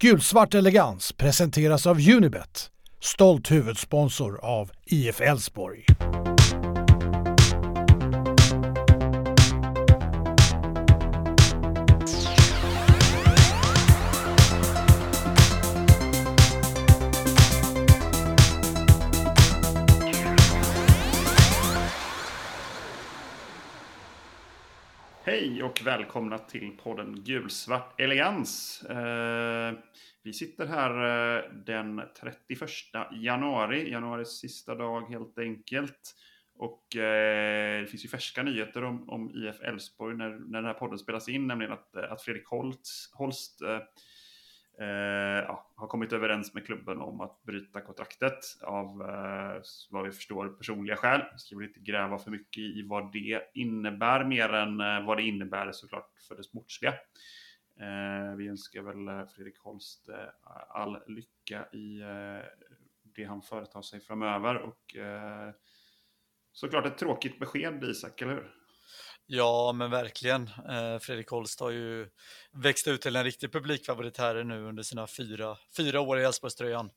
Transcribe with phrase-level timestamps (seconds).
[0.00, 5.84] Gulsvart elegans presenteras av Unibet, stolt huvudsponsor av IF Elfsborg.
[25.38, 28.82] Hej och välkomna till podden Gulsvart Elegans.
[28.82, 29.72] Eh,
[30.22, 30.90] vi sitter här
[31.36, 32.70] eh, den 31
[33.12, 36.14] januari, januaris sista dag helt enkelt.
[36.54, 40.74] Och eh, det finns ju färska nyheter om, om IF Elfsborg när, när den här
[40.74, 43.62] podden spelas in, nämligen att, eh, att Fredrik Holst, Holst
[44.80, 50.12] Eh, ja, har kommit överens med klubben om att bryta kontraktet av eh, vad vi
[50.12, 51.22] förstår personliga skäl.
[51.30, 55.16] Jag ska väl inte gräva för mycket i vad det innebär mer än eh, vad
[55.16, 56.94] det innebär såklart för det sportsliga.
[57.80, 60.16] Eh, vi önskar väl eh, Fredrik Holst eh,
[60.68, 62.46] all lycka i eh,
[63.02, 64.96] det han företar sig framöver och
[66.52, 68.57] såklart ett tråkigt besked Isak, eller hur?
[69.30, 70.50] Ja, men verkligen.
[70.68, 72.08] Eh, Fredrik Holst har ju
[72.52, 76.90] växt ut till en riktig publikfavorit här nu under sina fyra, fyra år i Elfsborgströjan.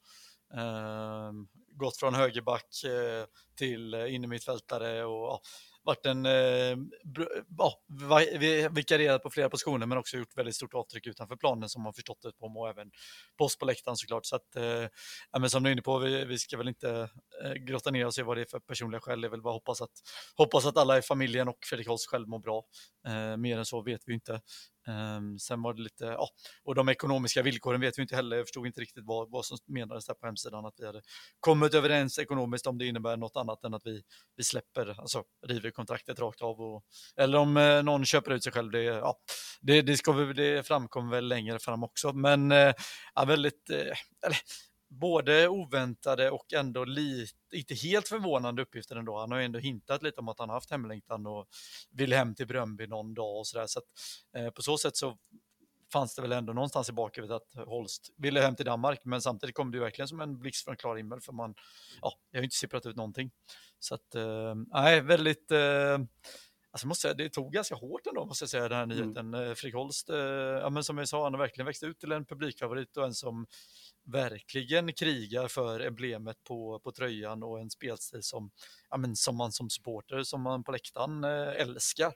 [0.53, 3.25] Ehm, gått från högerback eh,
[3.57, 5.41] till innermittfältare och
[5.83, 6.77] varit en, eh,
[7.57, 7.81] ja,
[8.71, 12.21] vikarierat på flera positioner men också gjort väldigt stort avtryck utanför planen som man förstått
[12.21, 12.91] det på och även
[13.37, 14.25] på oss på läktaren såklart.
[14.25, 14.87] Så att, eh,
[15.31, 17.09] ja, men som du är inne på, vi, vi ska väl inte
[17.43, 19.21] eh, grotta ner oss i vad det är för personliga skäl.
[19.21, 19.91] Det är väl bara hoppas att,
[20.37, 22.63] hoppas att alla i familjen och Fredrik Holst själv mår bra.
[23.07, 24.41] Eh, mer än så vet vi inte.
[24.87, 26.27] Um, sen var det lite, ja,
[26.63, 28.37] och de ekonomiska villkoren vet vi inte heller.
[28.37, 31.01] Jag förstod inte riktigt vad, vad som menades där på hemsidan, att vi hade
[31.39, 34.01] kommit överens ekonomiskt om det innebär något annat än att vi,
[34.35, 36.61] vi släpper, alltså river kontraktet rakt av.
[36.61, 36.83] Och,
[37.15, 39.17] eller om eh, någon köper ut sig själv, det, ja,
[39.61, 42.13] det, det, ska vi, det framkommer väl längre fram också.
[42.13, 42.73] Men eh,
[43.15, 43.77] ja, väldigt, eh,
[44.25, 44.37] eller,
[44.91, 49.19] både oväntade och ändå lite, inte helt förvånande uppgifter ändå.
[49.19, 51.47] Han har ju ändå hintat lite om att han har haft hemlängtan och
[51.91, 53.67] vill hem till Bröndby någon dag och sådär.
[53.67, 53.85] Så att,
[54.37, 55.17] eh, på så sätt så
[55.93, 59.55] fanns det väl ändå någonstans i bakhuvudet att Holst ville hem till Danmark, men samtidigt
[59.55, 61.53] kom det ju verkligen som en blixt från klar himmel för man,
[62.01, 63.31] ja, jag har ju inte sipprat ut någonting.
[63.79, 65.97] Så att, eh, nej, väldigt, eh,
[66.71, 68.97] Alltså måste säga, det tog ganska hårt ändå, måste jag säga, den här mm.
[68.97, 69.33] nyheten.
[69.33, 69.55] Mm.
[69.55, 72.25] Fredrik Holst, eh, ja, men som jag sa, han har verkligen växt ut till en
[72.25, 73.45] publikfavorit och en som
[74.03, 78.51] verkligen krigar för emblemet på, på tröjan och en spelstil som,
[78.89, 82.13] ja, men som man som supporter, som man på läktaren eh, älskar.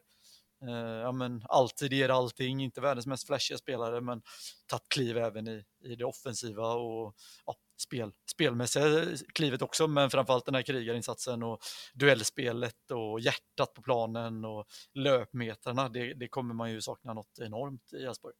[0.67, 4.21] Eh, ja, men alltid ger allting, inte världens mest flashiga spelare, men
[4.67, 7.15] tagit kliv även i, i det offensiva och
[7.45, 11.59] ja, spel, spelmässiga eh, klivet också, men framförallt den här krigarinsatsen och
[11.93, 17.93] duellspelet och hjärtat på planen och löpmetrarna, det, det kommer man ju sakna något enormt
[17.93, 18.33] i Elfsborg.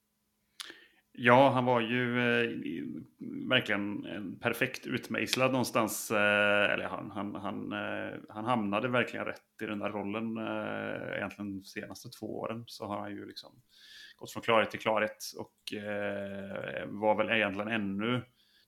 [1.18, 2.50] Ja, han var ju eh,
[3.50, 6.12] verkligen en perfekt utmejslad någonstans.
[6.12, 10.38] Eh, eller han, han, han, eh, han hamnade verkligen rätt i den där rollen.
[10.38, 13.62] Eh, egentligen de senaste två åren så har han ju liksom
[14.16, 18.22] gått från klarhet till klarhet och eh, var väl egentligen ännu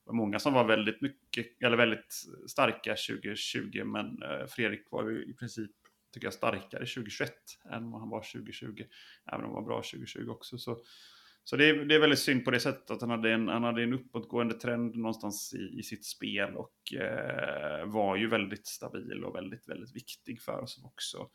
[0.08, 2.14] var många som var väldigt mycket, eller väldigt
[2.48, 5.72] starka 2020, men eh, Fredrik var ju i princip,
[6.14, 7.34] tycker jag, starkare 2021
[7.72, 8.84] än vad han var 2020.
[9.32, 10.58] Även om han var bra 2020 också.
[10.58, 10.78] Så
[11.50, 13.64] så det är, det är väldigt synd på det sättet att han hade en, han
[13.64, 19.24] hade en uppåtgående trend någonstans i, i sitt spel och eh, var ju väldigt stabil
[19.24, 21.30] och väldigt, väldigt viktig för oss också.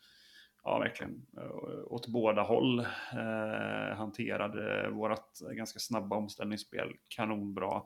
[0.63, 2.79] Ja, verkligen eh, åt båda håll.
[3.13, 7.81] Eh, hanterade vårt ganska snabba omställningsspel kanonbra.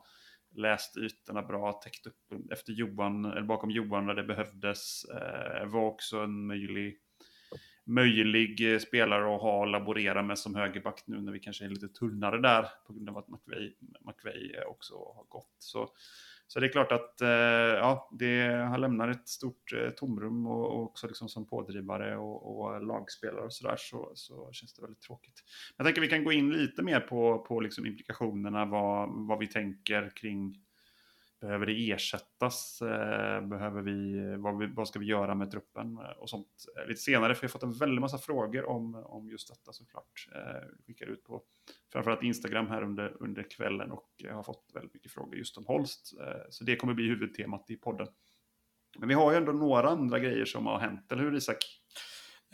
[0.54, 5.04] Läst ytorna bra, täckt upp efter Johan, eller bakom Johan när det behövdes.
[5.04, 6.98] Eh, var också en möjlig
[7.88, 11.68] möjlig eh, spelare att ha och laborera med som högerback nu när vi kanske är
[11.68, 15.56] lite tunnare där på grund av att McVey, McVey eh, också har gått.
[15.58, 15.90] Så,
[16.48, 20.66] så det är klart att eh, ja, det, han lämnar ett stort eh, tomrum och,
[20.66, 25.00] och, också liksom som pådrivare och, och lagspelare och sådär så, så känns det väldigt
[25.00, 25.44] tråkigt.
[25.76, 29.46] Jag tänker vi kan gå in lite mer på, på liksom implikationerna, vad, vad vi
[29.46, 30.54] tänker kring
[31.40, 32.82] Behöver det ersättas?
[32.82, 36.88] Eh, behöver vi, vad, vi, vad ska vi göra med truppen eh, och sånt eh,
[36.88, 37.34] lite senare?
[37.34, 40.28] För jag har fått en väldig massa frågor om, om just detta såklart.
[40.76, 41.42] Vi skickar ut på
[41.92, 46.12] framförallt Instagram här under, under kvällen och har fått väldigt mycket frågor just om Holst.
[46.50, 48.08] så det kommer bli huvudtemat i podden.
[48.98, 51.77] Men vi har ju ändå några andra grejer som har hänt, eller hur Isak?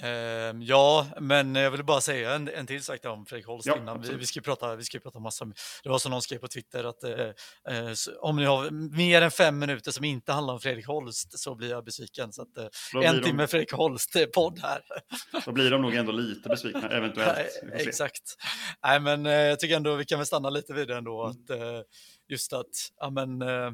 [0.03, 3.77] Uh, ja, men jag vill bara säga en, en till sak om Fredrik Holst Ja,
[3.77, 4.03] innan.
[4.03, 5.45] Vi, vi ska prata, vi ska prata massa.
[5.83, 9.31] Det var som någon skrev på Twitter att uh, uh, om ni har mer än
[9.31, 12.33] fem minuter som inte handlar om Fredrik Holst så blir jag besviken.
[12.33, 12.55] Så att,
[12.93, 14.81] blir en de- timme Fredrik Holst-podd här.
[15.45, 17.53] Då blir de nog ändå lite besvikna, eventuellt.
[17.53, 17.89] Se.
[17.89, 18.23] Exakt.
[18.85, 21.25] Nej, men eh, jag tycker ändå vi kan väl stanna lite vid det ändå.
[21.25, 21.31] Mm.
[21.31, 21.81] Att, eh,
[22.29, 22.67] just att,
[23.01, 23.71] ja men, eh,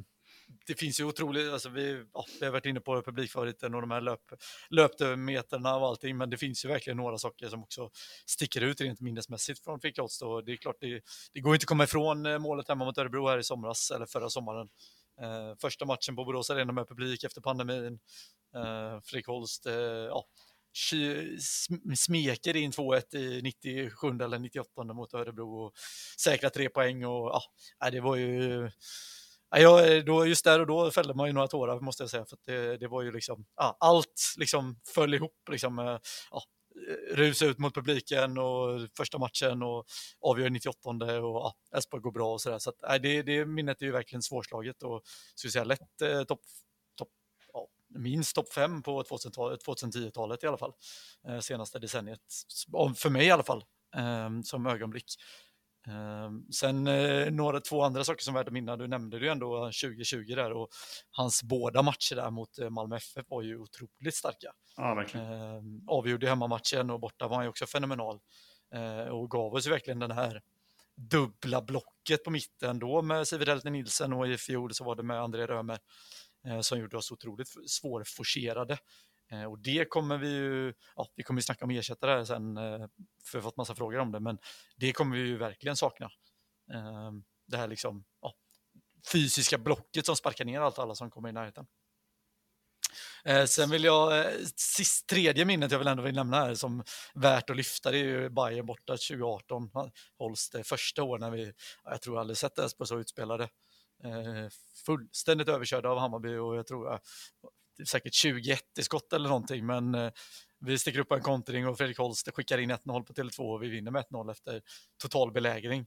[0.67, 3.91] det finns ju otroligt, alltså vi, ja, vi har varit inne på publikfavoriten och de
[3.91, 4.21] här löp,
[4.71, 7.91] löpmeterna och allting, men det finns ju verkligen några saker som också
[8.27, 10.21] sticker ut rent minnesmässigt från Fredrik Holst.
[10.47, 11.01] Det är klart, det,
[11.33, 14.07] det går inte att komma ifrån eh, målet hemma mot Örebro här i somras, eller
[14.07, 14.69] förra sommaren.
[15.23, 17.99] Eh, första matchen på Borås Arena med publik efter pandemin.
[18.55, 20.25] Eh, Fredrik Holst, eh, ja,
[21.97, 25.73] smeker in 2-1 i 97 eller 98 mot Örebro och
[26.19, 27.43] säkrar tre poäng och
[27.81, 28.71] ja, det var ju
[29.51, 32.25] Ja, eh, då, just där och då fällde man ju några tårar måste jag säga,
[32.25, 35.99] för att det, det var ju liksom, ja, allt liksom föll ihop liksom, eh,
[36.31, 36.43] ja,
[36.89, 39.87] eh, rusa ut mot publiken och första matchen och
[40.21, 42.59] avgör 98 och ja, Elfsborg går bra och sådär.
[42.59, 45.03] Så att, nej, det, det minnet är ju verkligen svårslaget och
[45.35, 46.41] skulle säga lätt eh, topp,
[47.53, 50.73] ja, minst topp fem på 2010-talet i alla fall,
[51.29, 52.21] eh, senaste decenniet,
[52.97, 53.65] för mig i alla fall,
[53.97, 55.15] eh, som ögonblick.
[55.89, 58.77] Ehm, Sen eh, några, två andra saker som är värda att minna.
[58.77, 60.69] Du nämnde ju ändå 2020 där och
[61.11, 64.53] hans båda matcher där mot eh, Malmö FF var ju otroligt starka.
[64.77, 65.27] Ja, verkligen.
[65.33, 68.21] Ehm, avgjorde hemmamatchen och borta var han ju också fenomenal.
[68.75, 70.43] Eh, och gav oss verkligen den här
[70.97, 75.03] dubbla blocket på mitten då med Sivert Helten Nilsen och i fjol så var det
[75.03, 75.79] med André Römer
[76.47, 78.79] eh, som gjorde oss otroligt svårforcerade.
[79.31, 82.57] Eh, och det kommer vi ju, ja, vi kommer ju snacka om ersättare här sen,
[82.57, 82.87] eh,
[83.25, 84.39] för vi har fått massa frågor om det, men
[84.77, 86.11] det kommer vi ju verkligen sakna.
[86.73, 88.35] Ehm, det här liksom, ja,
[89.13, 91.67] fysiska blocket som sparkar ner allt alla som kommer i närheten.
[93.25, 96.85] Eh, sen vill jag, sist, tredje minnet jag vill ändå vill nämna här som
[97.15, 99.71] värt att lyfta, det är ju Bayern borta 2018.
[100.19, 101.53] Hålls det första år när vi,
[101.85, 103.49] jag tror aldrig sett Elfsborg så utspelade.
[104.87, 107.01] Fullständigt överkörda av Hammarby och jag tror
[107.87, 110.11] säkert 21 i skott eller någonting, men eh,
[110.61, 113.63] vi sticker upp på en kontring och Fredrik Holst skickar in 1-0 på Tele2 och
[113.63, 114.63] vi vinner med 1-0 efter
[115.03, 115.87] total belägring.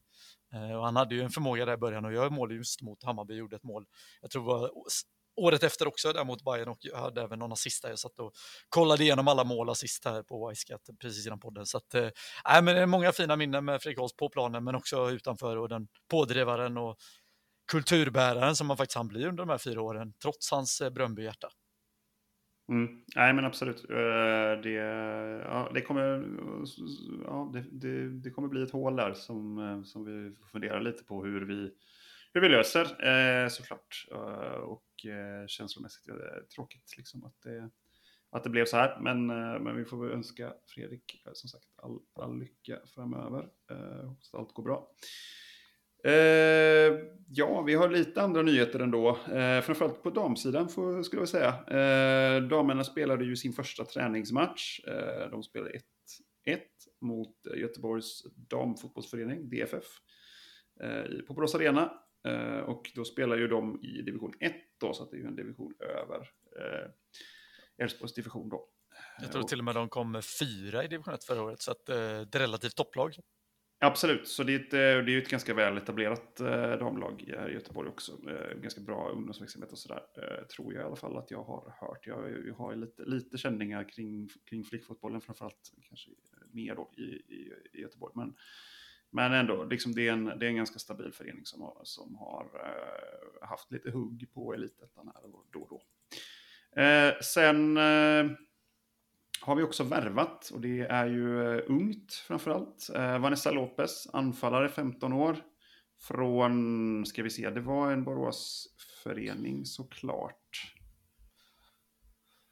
[0.54, 3.04] Eh, och han hade ju en förmåga där i början att göra mål just mot
[3.04, 3.86] Hammarby, gjorde ett mål.
[4.22, 4.72] Jag tror det var
[5.36, 7.90] året efter också där mot Bayern och jag hade även någon assist där.
[7.90, 8.34] Jag satt och
[8.70, 11.66] kollade igenom alla mål assist här på Wisecat precis innan podden.
[11.66, 12.10] Så att, äh,
[12.46, 15.70] men det är många fina minnen med Fredrik Holst på planen men också utanför och
[15.70, 16.98] den pådrivaren och
[17.72, 21.50] kulturbäraren som han faktiskt han blir under de här fyra åren trots hans eh, Bröndby-hjärta.
[22.70, 23.04] Mm.
[23.16, 23.90] Nej, men absolut.
[23.90, 24.72] Eh, det,
[25.46, 26.04] ja, det, kommer,
[27.24, 30.80] ja, det, det, det kommer bli ett hål där som, eh, som vi får fundera
[30.80, 31.72] lite på hur vi,
[32.34, 34.08] hur vi löser eh, såklart.
[34.64, 34.84] Och
[35.48, 37.70] känslomässigt är det tråkigt liksom att det,
[38.32, 39.00] att det blev så här.
[39.00, 39.28] Men,
[39.64, 43.50] men vi får väl önska Fredrik som sagt all, all lycka framöver.
[44.06, 44.90] Hoppas att allt går bra.
[46.04, 49.10] Eh, ja, vi har lite andra nyheter ändå.
[49.10, 51.50] Eh, framförallt på damsidan får, skulle jag säga.
[51.50, 54.80] Eh, damerna spelade ju sin första träningsmatch.
[54.88, 56.60] Eh, de spelade 1-1
[57.02, 59.86] mot Göteborgs damfotbollsförening, DFF,
[60.84, 61.94] eh, på Borås Arena.
[62.28, 65.28] Eh, och då spelar ju de i division 1 då, så att det är ju
[65.28, 66.18] en division över
[66.60, 66.90] eh,
[67.78, 68.70] Elfsborgs division då.
[69.22, 71.90] Jag tror till och med de kom fyra i division 1 förra året, så att,
[71.90, 73.16] eh, ett relativt topplag.
[73.86, 77.24] Absolut, så det är, ett, eh, det är ju ett ganska väl etablerat eh, damlag
[77.28, 78.18] här i Göteborg också.
[78.62, 80.02] Ganska bra ungdomsverksamhet och sådär.
[80.56, 82.08] Tror jag i alla fall att jag har hört.
[82.08, 86.10] Jag, jag har ju lite, lite känningar kring, kring flickfotbollen, framförallt kanske
[86.52, 88.14] mer då i, i, i Göteborg.
[88.16, 88.36] Men,
[89.10, 92.16] men ändå, liksom det, är en, det är en ganska stabil förening som har, som
[92.16, 92.48] har
[93.42, 95.82] haft lite hugg på elitettan här och då och då.
[96.82, 97.78] Eh, sen
[99.44, 102.90] har vi också värvat och det är ju eh, ungt framförallt.
[102.96, 105.38] Eh, Vanessa Lopez, anfallare 15 år.
[106.02, 110.76] Från, ska vi se, det var en Boråsförening såklart.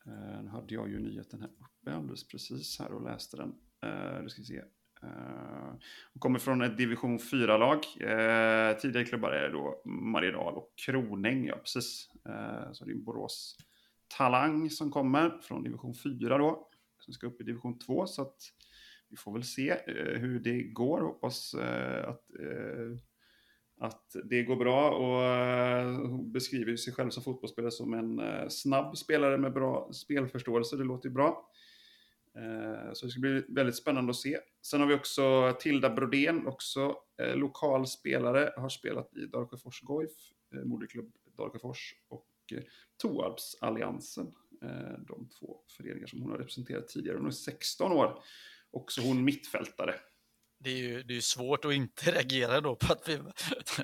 [0.05, 3.53] Eh, nu hade jag ju nyheten här uppe alldeles precis här och läste den.
[3.83, 4.61] Eh, det ska vi se.
[5.03, 5.73] Eh,
[6.13, 7.77] hon kommer från ett division 4-lag.
[7.99, 12.09] Eh, tidigare klubbar är då Mariedal och Kronäng, ja precis.
[12.25, 13.57] Eh, så det är en Borås
[14.17, 16.70] Talang som kommer från division 4 då
[17.03, 18.07] som ska upp i division 2.
[18.07, 18.37] Så att
[19.09, 21.01] vi får väl se eh, hur det går.
[21.01, 22.97] Hoppas eh, att, eh,
[23.77, 24.89] att det går bra.
[24.91, 29.89] Och eh, hon beskriver sig själv som fotbollsspelare som en eh, snabb spelare med bra
[29.93, 30.77] spelförståelse.
[30.77, 31.51] Det låter ju bra.
[32.35, 34.39] Eh, så det ska bli väldigt spännande att se.
[34.61, 38.53] Sen har vi också Tilda Brodén, också eh, lokal spelare.
[38.57, 40.11] Har spelat i Dalsjöfors Goif,
[40.55, 42.63] eh, moderklubb Dalsjöfors och eh,
[42.97, 47.17] Toarpsalliansen Eh, de två föreningar som hon har representerat tidigare.
[47.17, 48.23] Hon är 16 år,
[48.71, 49.95] också hon mittfältare
[50.63, 53.19] det är ju det är svårt att inte reagera då på att vi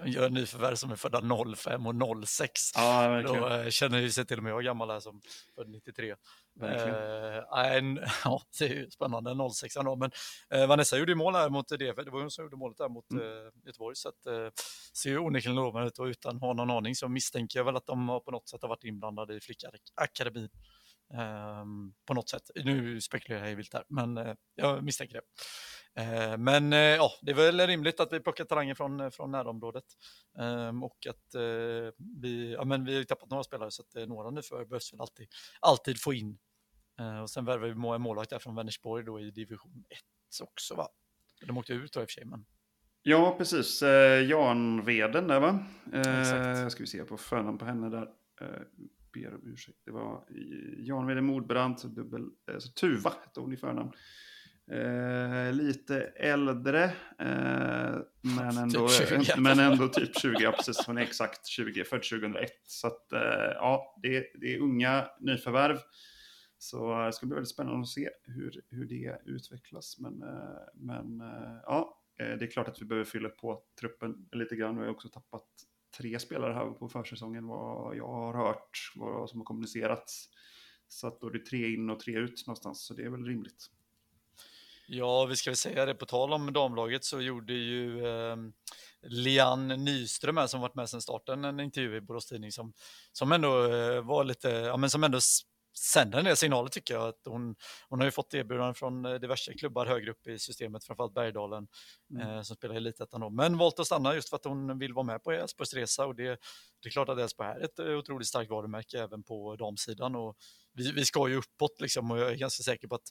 [0.11, 1.21] gör nyförvärv som är födda
[1.55, 2.61] 05 och 06.
[2.75, 5.21] Ja, då äh, känner ju sig till och med jag gammal här som
[5.55, 6.15] född 93.
[6.61, 9.95] Äh, en, ja, det är ju spännande, 06 då.
[9.95, 10.11] Men
[10.53, 12.89] äh, Vanessa gjorde ju mål här mot DF, det var hon som gjorde målet där
[12.89, 13.23] mot mm.
[13.23, 13.95] äh, Göteborg.
[13.95, 14.49] Så att, äh,
[14.93, 17.75] ser ju onekligen lovande ut och utan att ha någon aning så misstänker jag väl
[17.75, 20.49] att de har på något sätt har varit inblandade i flickakademin.
[21.13, 22.41] Um, på något sätt.
[22.55, 25.21] Nu spekulerar jag vilt här, men uh, jag misstänker det.
[25.99, 29.83] Uh, men uh, ja, det är väl rimligt att vi plockar talanger från, från närområdet
[30.69, 31.35] um, och att
[32.21, 35.01] vi, ja, men vi har tappat några spelare så att några nu för behövs väl
[35.01, 35.27] alltid,
[35.59, 36.37] alltid få in.
[37.21, 39.99] och sen värvar vi en målvakt där från Vänersborg då i division 1
[40.43, 40.87] också va?
[41.47, 42.45] De åkte ut då i och för sig men.
[43.01, 43.81] Ja, precis.
[44.27, 45.65] Jan Veden där va?
[45.93, 48.07] Eh, ska vi se på förnamn på henne där
[49.13, 49.79] ber om ursäkt.
[49.85, 50.25] Det var
[50.77, 53.91] Jan Wede Mordbrand, dubbel, alltså Tuva hette hon i förnamn.
[54.71, 56.83] Eh, lite äldre,
[57.19, 60.87] eh, men, typ ändå, typ men ändå typ 20, ja precis.
[60.87, 62.51] Hon är exakt 20, född 2001.
[62.67, 63.19] Så att, eh,
[63.53, 65.77] ja, det, det är unga nyförvärv.
[66.57, 69.99] Så det ska bli väldigt spännande att se hur, hur det utvecklas.
[69.99, 74.27] Men, eh, men eh, ja, eh, det är klart att vi behöver fylla på truppen
[74.31, 74.77] lite grann.
[74.77, 75.47] Vi har också tappat
[75.97, 80.29] tre spelare här på försäsongen vad jag har hört, vad som har kommunicerats.
[80.87, 83.25] Så att då är det tre in och tre ut någonstans, så det är väl
[83.25, 83.71] rimligt.
[84.89, 88.35] Ja, vi ska väl säga det, på tal om damlaget så gjorde ju eh,
[89.01, 92.73] Lian Nyström här, som varit med sedan starten en intervju i Borås Tidning som,
[93.11, 95.19] som ändå eh, var lite, ja men som ändå
[95.77, 97.07] sänder en del signaler tycker jag.
[97.07, 97.55] Att hon,
[97.89, 101.67] hon har ju fått erbjudanden från eh, diverse klubbar högre upp i systemet, framförallt Bergdalen
[102.11, 102.27] mm.
[102.27, 103.29] eh, som spelar i Elitettan då.
[103.29, 106.15] Men valt att stanna just för att hon vill vara med på Elfsborgs resa och
[106.15, 106.39] det,
[106.81, 110.37] det är klart att Elfsborg är ett eh, otroligt starkt varumärke även på damsidan och
[110.73, 113.09] vi, vi ska ju uppåt liksom och jag är ganska säker på att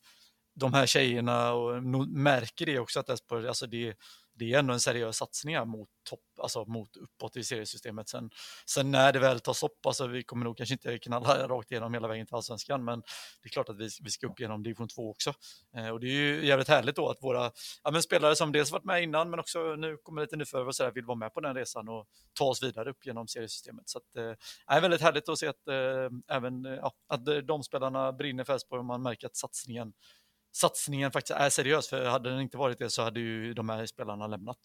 [0.57, 3.95] de här tjejerna och märker det också att Elfsborg, alltså det,
[4.35, 8.09] det är ändå en seriös satsning här mot topp, alltså mot uppåt i seriesystemet.
[8.09, 8.31] Sen,
[8.67, 11.95] sen när det väl tas upp, alltså vi kommer nog kanske inte knalla rakt igenom
[11.95, 13.01] hela vägen till allsvenskan, men
[13.43, 15.33] det är klart att vi, vi ska upp genom division 2 också.
[15.77, 17.51] Eh, och det är ju jävligt härligt då att våra
[17.85, 20.77] ja, men spelare som dels varit med innan, men också nu kommer lite nyförvärv och
[20.77, 22.07] sådär, vill vara med på den resan och
[22.39, 23.89] ta oss vidare upp genom seriesystemet.
[23.89, 27.37] Så att, eh, är väldigt härligt att se att eh, även eh, ja, att eh,
[27.37, 29.93] de spelarna brinner för Elfsborg och man märker att satsningen
[30.57, 31.89] satsningen faktiskt är seriös.
[31.89, 34.59] För hade den inte varit det så hade ju de här spelarna lämnat.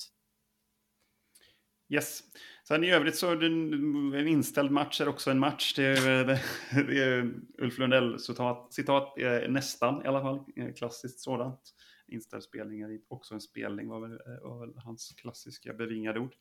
[1.89, 2.23] Yes.
[2.67, 5.73] Sen i övrigt så är det en, en inställd match är också en match.
[5.75, 6.25] Det är,
[6.87, 11.59] det är Ulf Lundell citat, citat eh, nästan i alla fall, eh, klassiskt sådant.
[12.07, 16.33] Inställd spelning är också en spelning var väl, eh, var väl hans klassiska bevingade ord.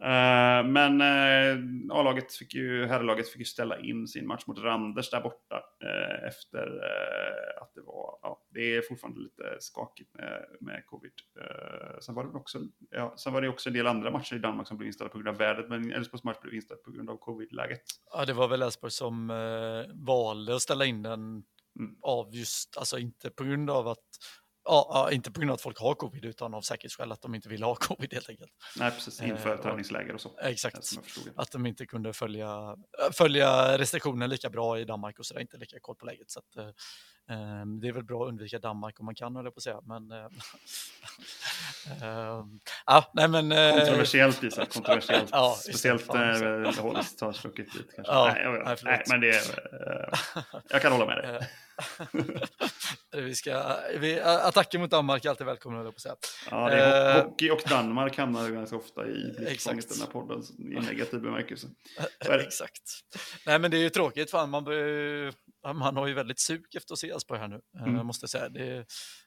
[0.00, 5.10] Uh, men uh, A-laget fick ju, herrlaget fick ju ställa in sin match mot Randers
[5.10, 6.66] där borta uh, efter
[7.62, 11.12] att det var, ja, det är fortfarande lite skakigt med, med covid.
[12.00, 12.58] sen var det också,
[12.90, 15.18] ja, sen var det också en del andra matcher i Danmark som blev inställda på
[15.18, 17.82] grund av vädret, men Elfsborgs match blev inställd på grund av covid-läget.
[18.12, 19.28] Ja, det var väl Elfsborg som
[19.94, 21.20] valde att ställa in den
[21.78, 21.96] mm.
[22.02, 24.08] av just, alltså inte på grund av att
[24.64, 27.48] Ja, inte på grund av att folk har covid utan av säkerhetsskäl att de inte
[27.48, 28.50] vill ha covid helt enkelt.
[28.76, 30.38] Nej, precis, inför eh, träningsläger och så.
[30.42, 30.78] Exakt,
[31.36, 32.76] att de inte kunde följa,
[33.12, 36.30] följa restriktioner lika bra i Danmark och sådär, inte lika koll på läget.
[36.30, 36.68] Så att, eh,
[37.36, 39.62] ehm, det är väl bra att undvika Danmark om man kan, höll jag på att
[39.62, 39.80] säga.
[39.82, 40.18] Men, eh,
[42.08, 45.28] ehm, ja, nej, men, eh, kontroversiellt Isak, kontroversiellt.
[45.32, 48.12] ja, Speciellt när eh, Holst har stuckit dit kanske.
[48.12, 49.42] Ja, nej, jag, nej, nej, men det är,
[50.68, 51.48] jag kan hålla med dig.
[53.16, 56.14] vi ska, vi, attacker mot Danmark är alltid välkomna, på att säga.
[56.50, 60.42] Ja, det är uh, hockey och Danmark hamnar ganska ofta i blickfånget den här podden
[60.58, 61.66] i negativ bemärkelse.
[62.20, 62.82] Exakt.
[63.46, 64.64] Nej, men det är ju tråkigt, fan, man,
[65.76, 68.06] man har ju väldigt sug efter att se Elfsborg här nu, eh, mm.
[68.06, 68.48] måste jag säga.
[68.48, 68.86] Det,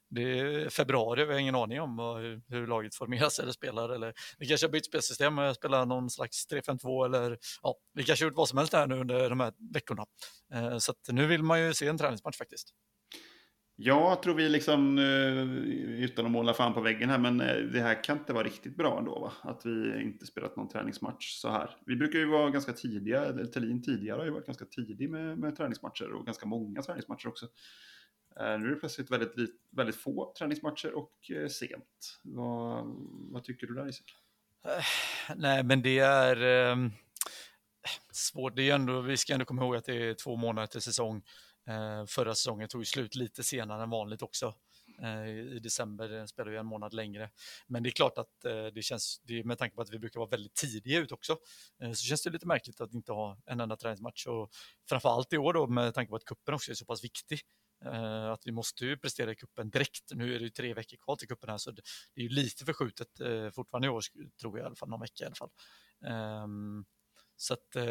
[0.10, 3.90] det är februari, vi har ingen aning om hur, hur laget formeras eller spelar.
[3.90, 8.26] Eller, vi kanske har bytt spelsystem och spelar någon slags 3-5-2 eller ja, vi kanske
[8.26, 10.06] har gjort vad som helst här nu under de här veckorna.
[10.54, 12.74] Eh, så nu vill man ju se en träningsmatch faktiskt.
[13.80, 17.56] Ja, jag tror vi liksom, eh, utan att måla fan på väggen här, men eh,
[17.56, 19.52] det här kan inte vara riktigt bra ändå, va?
[19.52, 21.78] Att vi inte spelat någon träningsmatch så här.
[21.86, 25.38] Vi brukar ju vara ganska tidiga, eller Thelin tidigare har ju varit ganska tidig med,
[25.38, 27.48] med träningsmatcher och ganska många träningsmatcher också.
[28.40, 29.36] Eh, nu är det plötsligt väldigt,
[29.70, 32.20] väldigt få träningsmatcher och eh, sent.
[32.24, 32.86] Vad,
[33.32, 34.16] vad tycker du där Isak?
[34.66, 34.84] Eh,
[35.36, 36.90] nej, men det är eh,
[38.12, 38.56] svårt.
[38.56, 41.24] Det är ändå, vi ska ändå komma ihåg att det är två månader till säsong.
[41.68, 44.54] Eh, förra säsongen tog ju slut lite senare än vanligt också.
[45.56, 47.30] I december spelar vi en månad längre.
[47.68, 48.42] Men det är klart att
[48.74, 51.38] det känns, det med tanke på att vi brukar vara väldigt tidiga ut också,
[51.80, 54.28] så känns det lite märkligt att inte ha en enda träningsmatch.
[54.28, 54.50] Och
[54.90, 57.42] framförallt i år då med tanke på att kuppen också är så pass viktig.
[57.86, 60.12] Eh, att vi måste ju prestera i kuppen direkt.
[60.16, 61.82] Nu är det ju tre veckor kvar till kuppen här så det,
[62.16, 64.02] det är ju lite förskjutet eh, fortfarande i år
[64.42, 65.50] tror jag i alla fall, någon vecka i alla fall.
[66.44, 66.86] Um,
[67.38, 67.84] så att, uh,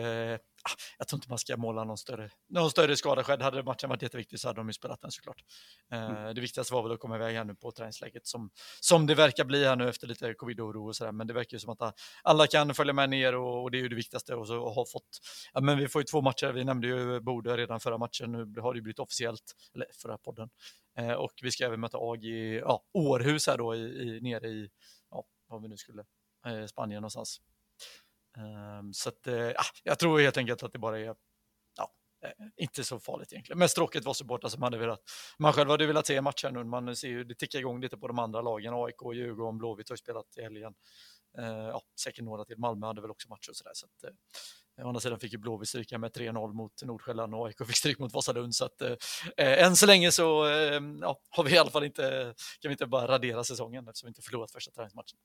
[0.99, 3.43] jag tror inte man ska måla någon större, någon större skada skedd.
[3.43, 5.45] Hade matchen varit jätteviktig så hade de ju spelat den såklart.
[5.91, 6.35] Mm.
[6.35, 8.51] Det viktigaste var väl att komma iväg här nu på träningsläget som,
[8.81, 11.13] som det verkar bli här nu efter lite covid-oro och sådär.
[11.13, 13.83] Men det verkar ju som att alla kan följa med ner och, och det är
[13.83, 14.35] ju det viktigaste.
[14.35, 15.19] Och så ha fått,
[15.53, 16.53] ja, men vi får ju två matcher.
[16.53, 18.33] Vi nämnde ju Bode redan förra matchen.
[18.33, 20.49] Nu har det ju blivit officiellt, eller förra podden.
[20.99, 24.49] Eh, och vi ska även möta AG i ja, Århus här då i, i, nere
[24.49, 24.69] i,
[25.11, 26.05] ja, vad vi nu skulle,
[26.47, 27.41] eh, Spanien någonstans.
[28.37, 31.15] Ehm, så att, eh, ah, jag tror helt enkelt att det bara är
[31.77, 31.93] ja,
[32.25, 33.59] eh, inte så farligt egentligen.
[33.59, 35.01] Mest tråkigt var supportrar som hade velat,
[35.39, 36.65] man själv hade velat se matchen nu.
[36.65, 38.75] Man ser ju det tickar igång lite på de andra lagen.
[38.75, 40.75] AIK, Djurgården, Blåvitt har spelat i helgen.
[41.39, 42.59] Ehm, ja, säkert några till.
[42.59, 43.73] Malmö hade väl också matcher och sådär.
[43.75, 44.17] Så att, eh,
[44.85, 47.99] Å andra sidan fick ju Blåvitt stryka med 3-0 mot Nordsjälland och AIK fick stryk
[47.99, 48.55] mot Vasalund.
[48.55, 48.97] Så att, eh,
[49.37, 52.87] än så länge så eh, ja, har vi i alla fall inte, kan vi inte
[52.87, 55.19] bara radera säsongen eftersom vi inte förlorat första träningsmatchen.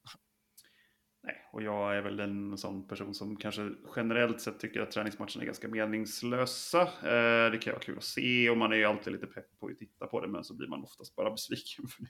[1.23, 5.41] Nej, och jag är väl en sån person som kanske generellt sett tycker att träningsmatcherna
[5.41, 6.81] är ganska meningslösa.
[6.81, 9.67] Eh, det kan vara kul att se och man är ju alltid lite pepp på
[9.67, 11.87] att titta på det, men så blir man oftast bara besviken.
[11.87, 12.03] För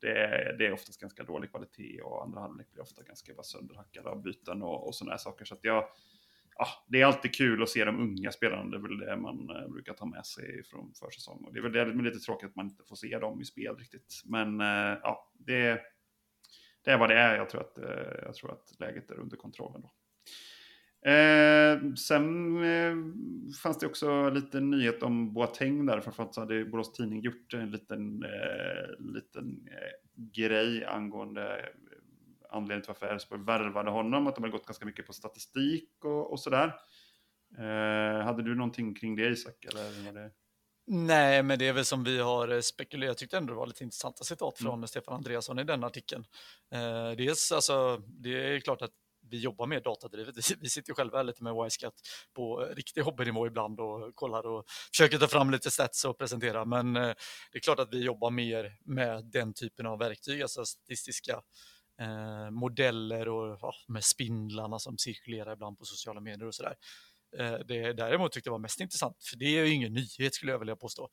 [0.00, 3.42] det, är, det är oftast ganska dålig kvalitet och andra halvlek blir ofta ganska bara
[3.42, 5.44] sönderhackade av byten och, och sådana saker.
[5.44, 5.84] Så att jag,
[6.56, 9.50] ja, det är alltid kul att se de unga spelarna, det är väl det man
[9.50, 11.44] eh, brukar ta med sig från försäsong.
[11.44, 13.44] Och det är väl det, men lite tråkigt att man inte får se dem i
[13.44, 14.22] spel riktigt.
[14.24, 15.80] Men eh, ja, det
[16.84, 17.36] det är vad det är.
[17.36, 19.92] Jag tror att, eh, jag tror att läget är under kontroll ändå.
[21.04, 22.94] Eh, sen eh,
[23.62, 26.00] fanns det också lite nyhet om Boateng där.
[26.00, 31.66] Framförallt så hade Borås Tidning gjort en liten, eh, liten eh, grej angående eh,
[32.50, 34.26] anledningen till varför Elfsborg värvade honom.
[34.26, 36.74] Att de hade gått ganska mycket på statistik och, och sådär.
[37.58, 39.64] Eh, hade du någonting kring det Isak?
[39.64, 40.30] Eller var det...
[40.86, 43.08] Nej, men det är väl som vi har eh, spekulerat.
[43.08, 44.86] Jag tyckte ändå det var lite intressanta citat från mm.
[44.86, 46.24] Stefan Andreasson i den artikeln.
[46.74, 48.90] Eh, dels, alltså, det är klart att
[49.30, 50.34] vi jobbar mer datadrivet.
[50.60, 51.94] Vi sitter ju själva lite med Wisecat
[52.34, 56.64] på riktig hobbynivå ibland och kollar och försöker ta fram lite stats och presentera.
[56.64, 57.14] Men eh,
[57.52, 61.42] det är klart att vi jobbar mer med den typen av verktyg, alltså statistiska
[62.00, 66.74] eh, modeller och med spindlarna som cirkulerar ibland på sociala medier och sådär.
[67.38, 70.52] Eh, det däremot tyckte jag var mest intressant, för det är ju ingen nyhet skulle
[70.52, 71.08] jag vilja påstå.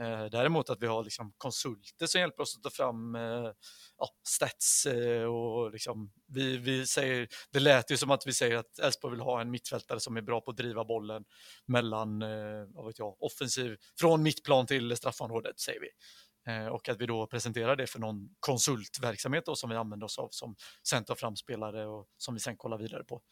[0.00, 3.52] Eh, däremot att vi har liksom konsulter som hjälper oss att ta fram eh,
[3.98, 4.86] ja, stats
[5.28, 9.20] och liksom, vi, vi säger, det lät ju som att vi säger att Elfsborg vill
[9.20, 11.24] ha en mittfältare som är bra på att driva bollen
[11.66, 12.18] mellan,
[12.74, 15.88] vad vet jag, offensiv, från mittplan till straffområdet säger vi.
[16.46, 20.18] Eh, och att vi då presenterar det för någon konsultverksamhet då, som vi använder oss
[20.18, 20.56] av som
[20.88, 23.22] sen tar fram spelare och som vi sen kollar vidare på.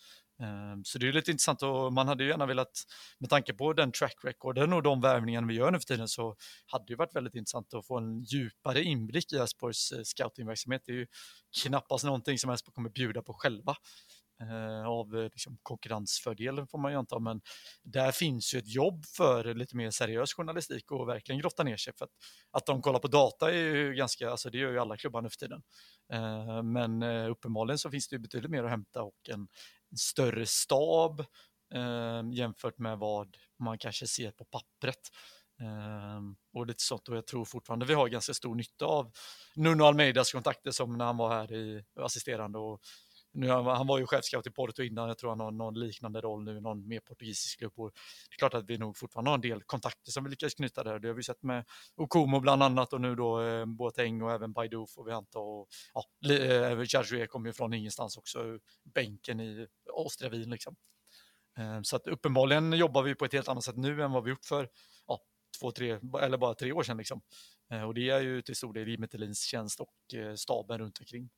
[0.43, 2.73] Ehm, så det är lite intressant och man hade ju gärna velat,
[3.19, 6.37] med tanke på den track recorden och de värvningarna vi gör nu för tiden så
[6.67, 10.83] hade det varit väldigt intressant att få en djupare inblick i Elfsborgs eh, scoutingverksamhet.
[10.87, 11.07] Det är ju
[11.63, 13.77] knappast någonting som Elfsborg kommer bjuda på själva
[14.51, 17.41] Eh, av eh, liksom, konkurrensfördelen får man ju anta, men
[17.83, 21.93] där finns ju ett jobb för lite mer seriös journalistik och verkligen grotta ner sig.
[21.99, 22.11] För att,
[22.51, 25.31] att de kollar på data är ju ganska, alltså det gör ju alla klubbar nu
[25.31, 25.63] för tiden.
[26.13, 29.41] Eh, men eh, uppenbarligen så finns det ju betydligt mer att hämta och en,
[29.91, 31.21] en större stab
[31.75, 35.11] eh, jämfört med vad man kanske ser på pappret.
[35.61, 39.13] Um, och lite sånt och jag tror fortfarande vi har ganska stor nytta av
[39.57, 42.81] Nuno Almeidas kontakter som när han var här i assisterande och
[43.35, 46.45] nu, han var ju chefscout i Porto innan, jag tror han har någon liknande roll
[46.45, 47.73] nu, någon mer portugisisk klubb.
[47.77, 47.91] Och
[48.31, 50.85] det är klart att vi nog fortfarande har en del kontakter som vi lyckas knyta
[50.85, 50.99] där.
[50.99, 51.65] Det har vi sett med
[51.97, 55.39] Okumo bland annat och nu då eh, Boateng och även Baidu får vi anta.
[55.39, 56.05] Och, ja,
[56.87, 58.59] Jarjue eh, kommer ju från ingenstans också,
[58.95, 59.67] bänken i
[59.97, 60.77] Austria Wien liksom.
[61.59, 64.31] Eh, så att uppenbarligen jobbar vi på ett helt annat sätt nu än vad vi
[64.31, 64.69] gjort för
[65.07, 65.21] ja,
[65.61, 66.97] två, tre, eller bara tre år sedan.
[66.97, 67.23] Liksom.
[67.73, 71.01] Eh, och det är ju till stor del Jimmy Thelins tjänst och eh, staben runt
[71.01, 71.31] omkring.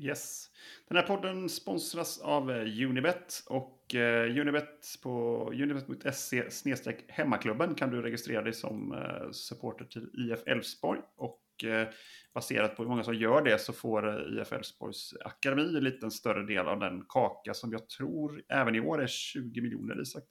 [0.00, 0.46] Yes.
[0.88, 6.44] Den här podden sponsras av eh, Unibet och uh, Unibet på unibet.se
[7.08, 11.40] hemmaklubben kan du registrera dig som uh, supporter till IF Elfsborg och
[12.34, 16.46] baserat på hur många som gör det så får IF Elfsborgs akademi en liten större
[16.46, 20.24] del av den kaka som jag tror även i år är 20 miljoner Isak.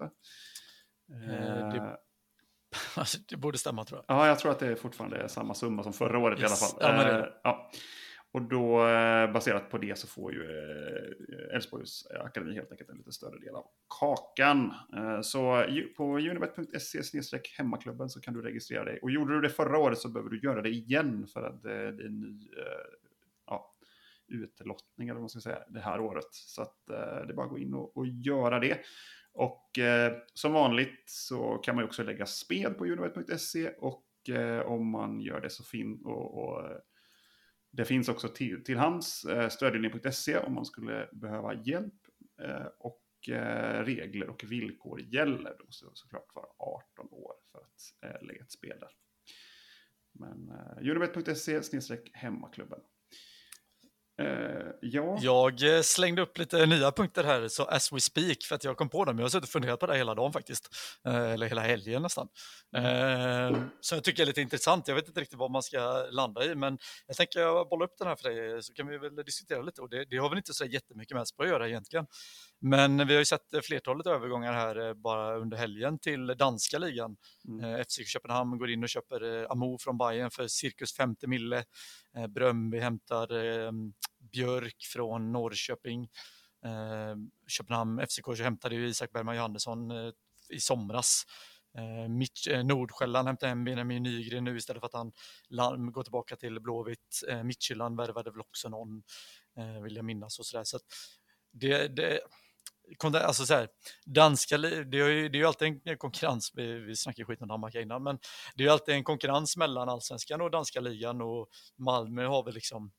[1.08, 1.98] Det...
[3.30, 4.18] det borde stämma tror jag.
[4.18, 6.52] Ja, jag tror att det är fortfarande är samma summa som förra året yes.
[6.52, 7.32] i alla fall.
[7.44, 7.72] Ja,
[8.32, 12.90] och då eh, baserat på det så får ju Älvsborgs Elfsborgs eh, akademi helt enkelt
[12.90, 13.66] en lite större del av
[14.00, 14.74] kakan.
[15.24, 15.66] Så
[15.98, 17.02] på unibet.se
[17.58, 19.00] hemmaklubben så kan du registrera dig.
[19.02, 21.74] Och gjorde du det förra året så behöver du göra det igen för att det
[21.74, 22.50] är en ny
[23.46, 23.76] ja,
[24.28, 26.28] utlottning eller vad man ska säga det här året.
[26.32, 28.80] Så att det är bara att gå in och, och göra det.
[29.40, 34.60] Och eh, som vanligt så kan man ju också lägga spel på unibet.se och eh,
[34.60, 36.64] om man gör det så fin och, och
[37.80, 41.94] det finns också till, till hands eh, stödlinjen.se om man skulle behöva hjälp.
[42.42, 48.14] Eh, och eh, regler och villkor gäller då måste såklart vara 18 år för att
[48.16, 48.90] eh, lägga ett spel där.
[50.12, 51.62] Men eh, unibet.se
[52.14, 52.80] hemmaklubben.
[54.20, 55.18] Uh, ja.
[55.22, 58.78] Jag eh, slängde upp lite nya punkter här, så as we speak, för att jag
[58.78, 59.18] kom på dem.
[59.18, 60.76] Jag har suttit och funderat på det hela dagen faktiskt,
[61.08, 62.28] uh, eller hela helgen nästan.
[62.78, 64.88] Uh, så jag tycker är lite intressant.
[64.88, 66.78] Jag vet inte riktigt vad man ska landa i, men
[67.08, 69.82] jag tänker jag bolla upp den här för dig så kan vi väl diskutera lite.
[69.82, 72.06] Och det, det har väl inte så jättemycket med Elfsborg att göra egentligen.
[72.62, 77.18] Men vi har ju sett flertalet övergångar här bara under helgen till danska ligan.
[77.48, 77.84] Mm.
[77.84, 81.64] FC Köpenhamn går in och köper Amo från Bayern för cirkus 50 mille.
[82.30, 83.28] Bröndby hämtar
[84.32, 86.04] Björk från Norrköping.
[86.66, 87.16] Eh,
[87.48, 90.12] Köpenhamn FCK hämtade ju Isak Bergman Johannesson eh,
[90.50, 91.24] i somras.
[91.78, 95.12] Eh, Mitch, eh, Nordsjälland hämtade hem Benjamin Nygren nu istället för att han
[95.50, 97.24] larm, går tillbaka till Blåvitt.
[97.30, 99.04] Eh, Midtjylland värvade väl också någon,
[99.58, 100.64] eh, vill jag minnas och sådär.
[100.64, 100.80] Så
[101.52, 102.22] det, det,
[103.14, 103.70] alltså så här,
[104.06, 107.48] danska, det är, ju, det är ju alltid en konkurrens, vi, vi snackade skit om
[107.48, 108.20] Danmark innan, men
[108.56, 112.54] det är ju alltid en konkurrens mellan allsvenskan och danska ligan och Malmö har väl
[112.54, 112.92] liksom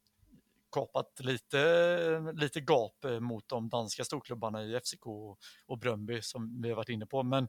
[0.73, 5.07] kapat lite, lite gap eh, mot de danska storklubbarna i FCK
[5.67, 7.23] och Bröndby som vi har varit inne på.
[7.23, 7.49] Men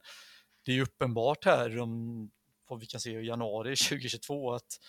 [0.64, 2.30] det är uppenbart här, om,
[2.68, 4.80] vad vi kan se i januari 2022, att,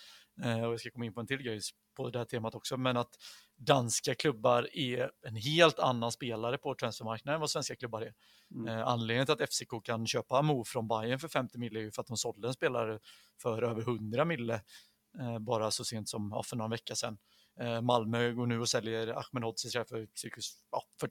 [0.44, 1.60] eh, och jag ska komma in på en till grej
[1.96, 3.16] på det här temat också, men att
[3.56, 8.14] danska klubbar är en helt annan spelare på transfermarknaden än vad svenska klubbar är.
[8.54, 8.68] Mm.
[8.68, 11.92] Eh, anledningen till att FCK kan köpa Mo från Bayern för 50 mille är ju
[11.92, 12.98] för att de sålde en spelare
[13.42, 14.60] för över 100 mille
[15.40, 17.18] bara så sent som för några veckor sedan.
[17.60, 20.52] Eh, Malmö går nu och säljer Ahmedhodzic för cirkus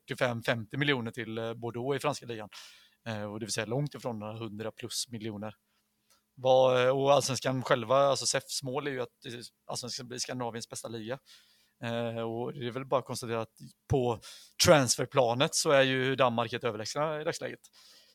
[0.10, 2.49] 45-50 miljoner till eh, Bordeaux i franska ligan.
[3.08, 5.56] Eh, och det vill säga långt ifrån några 100 plus miljoner.
[6.93, 9.10] Och allsvenskan själva, alltså SEFs mål är ju att
[9.65, 11.19] allsvenskan ska bli Skandinaviens bästa liga.
[12.25, 13.58] och det är väl bara att konstatera att
[13.89, 14.19] på
[14.65, 17.60] transferplanet så är ju Danmark ett överlägsna i dagsläget.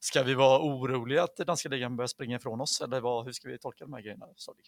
[0.01, 3.49] Ska vi vara oroliga att danska ligan börjar springa ifrån oss eller vad, hur ska
[3.49, 4.27] vi tolka de här grejerna?
[4.37, 4.63] Sorry.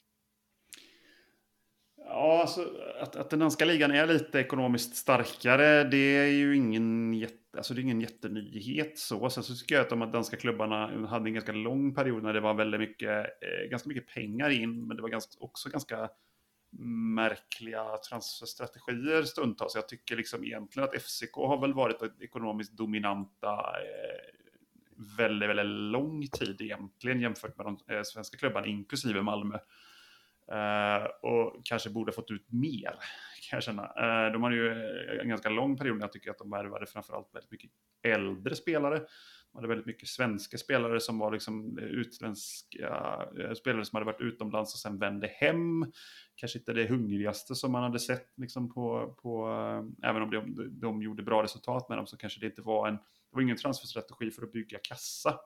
[2.05, 2.67] Ja, alltså,
[3.01, 7.75] att, att den danska ligan är lite ekonomiskt starkare, det är ju ingen, jätte, alltså,
[7.75, 8.99] det är ingen jättenyhet.
[8.99, 9.31] Så.
[9.31, 12.41] Sen så tycker jag att de danska klubbarna hade en ganska lång period när det
[12.41, 16.11] var väldigt mycket, eh, ganska mycket pengar in, men det var ganska, också ganska
[17.15, 19.75] märkliga transferstrategier stundtals.
[19.75, 24.41] Jag tycker liksom egentligen att FCK har väl varit ekonomiskt dominanta eh,
[25.17, 29.59] väldigt, väldigt lång tid egentligen jämfört med de eh, svenska klubbarna, inklusive Malmö.
[30.53, 32.91] Uh, och kanske borde fått ut mer,
[33.51, 33.83] kan jag känna.
[33.83, 36.87] Uh, de hade ju eh, en ganska lång period när jag tycker att de värvade
[36.87, 37.71] framförallt väldigt mycket
[38.03, 38.99] äldre spelare.
[39.53, 44.21] De hade väldigt mycket svenska spelare som var liksom utländska uh, spelare som hade varit
[44.21, 45.93] utomlands och sen vände hem.
[46.35, 49.49] Kanske inte det hungrigaste som man hade sett liksom på, på
[50.03, 52.97] även om de, de gjorde bra resultat med dem så kanske det inte var en,
[52.97, 53.03] det
[53.37, 55.39] var ingen transferstrategi för att bygga kassa.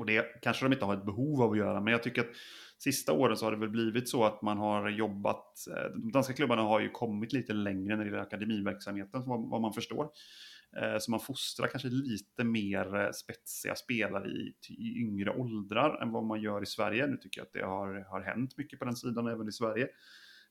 [0.00, 2.30] Och det kanske de inte har ett behov av att göra, men jag tycker att
[2.78, 6.32] sista åren så har det väl blivit så att man har jobbat, eh, de danska
[6.32, 10.08] klubbarna har ju kommit lite längre när det gäller akademiverksamheten, vad, man förstår.
[10.76, 16.12] Eh, så man fostrar kanske lite mer eh, spetsiga spelare i, i yngre åldrar än
[16.12, 17.06] vad man gör i Sverige.
[17.06, 19.88] Nu tycker jag att det har, har hänt mycket på den sidan även i Sverige.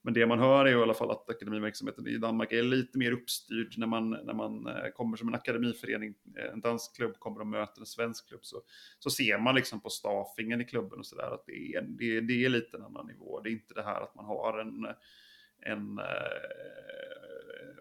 [0.01, 3.12] Men det man hör är i alla fall att akademiverksamheten i Danmark är lite mer
[3.12, 7.39] uppstyrd när man, när man eh, kommer som en akademiförening, eh, en dansk klubb kommer
[7.39, 8.62] och möter en svensk klubb, så,
[8.99, 12.45] så ser man liksom på staffingen i klubben och sådär att det är, det, det
[12.45, 13.41] är lite en annan nivå.
[13.41, 14.85] Det är inte det här att man har en,
[15.62, 16.05] en, eh,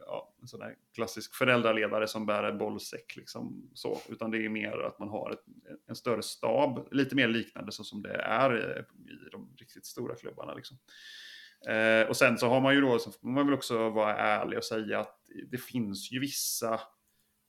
[0.07, 4.49] ja, en sån här klassisk föräldraledare som bär en bollsäck, liksom så, utan det är
[4.49, 5.45] mer att man har ett,
[5.87, 8.79] en större stab, lite mer liknande så som det är
[9.09, 10.55] i de riktigt stora klubbarna.
[10.55, 10.77] Liksom.
[11.67, 14.59] Eh, och sen så har man ju då, så får man väl också vara ärlig
[14.59, 15.17] och säga att
[15.51, 16.81] det finns ju vissa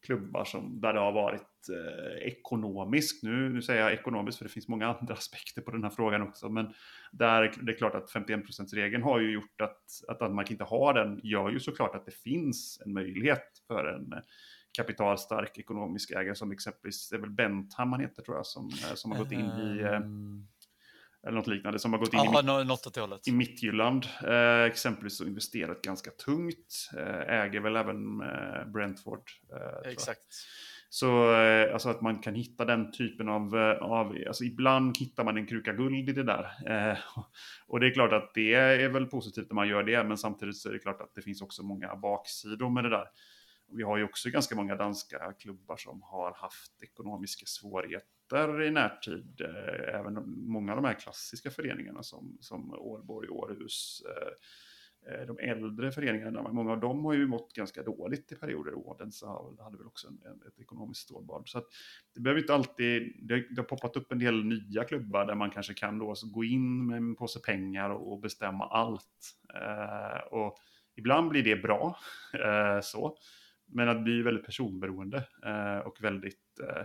[0.06, 3.24] klubbar som, där det har varit eh, ekonomiskt.
[3.24, 6.22] Nu, nu säger jag ekonomiskt för det finns många andra aspekter på den här frågan
[6.22, 6.50] också.
[6.50, 6.74] Men
[7.12, 11.20] där det är klart att 51%-regeln har ju gjort att, att Danmark inte har den,
[11.24, 14.20] gör ju såklart att det finns en möjlighet för en eh,
[14.72, 18.94] kapitalstark ekonomisk ägare som exempelvis, det är väl Bentham han heter tror jag, som, eh,
[18.96, 20.48] som har gått in i eh, ehm
[21.28, 22.28] eller något liknande, som har gått in ja, i,
[23.00, 23.28] hållet.
[23.28, 26.90] i Midtjylland eh, exempelvis och investerat ganska tungt.
[26.98, 29.32] Eh, äger väl även eh, Brentford.
[29.54, 30.22] Eh, Exakt.
[30.90, 35.24] Så eh, alltså att man kan hitta den typen av, eh, av, alltså ibland hittar
[35.24, 36.52] man en kruka guld i det där.
[36.66, 36.98] Eh,
[37.68, 40.58] och det är klart att det är väl positivt när man gör det, men samtidigt
[40.58, 43.08] så är det klart att det finns också många baksidor med det där.
[43.72, 49.42] Vi har ju också ganska många danska klubbar som har haft ekonomiska svårigheter i närtid.
[49.42, 55.40] Eh, även många av de här klassiska föreningarna som, som Ålborg, Århus, eh, eh, de
[55.40, 58.74] äldre föreningarna, många av dem har ju mått ganska dåligt i perioder.
[58.74, 59.26] Odense
[59.60, 61.44] hade väl också en, en, ett ekonomiskt stålbad.
[61.46, 61.62] Så
[62.16, 65.52] det behöver inte alltid, det, det, har poppat upp en del nya klubbar där man
[65.52, 69.36] kanske kan då alltså gå in med en påse pengar och, och bestämma allt.
[69.56, 70.58] Eh, och
[70.96, 71.98] ibland blir det bra,
[72.34, 73.18] eh, så.
[73.72, 76.84] Men att bli väldigt personberoende eh, och väldigt eh,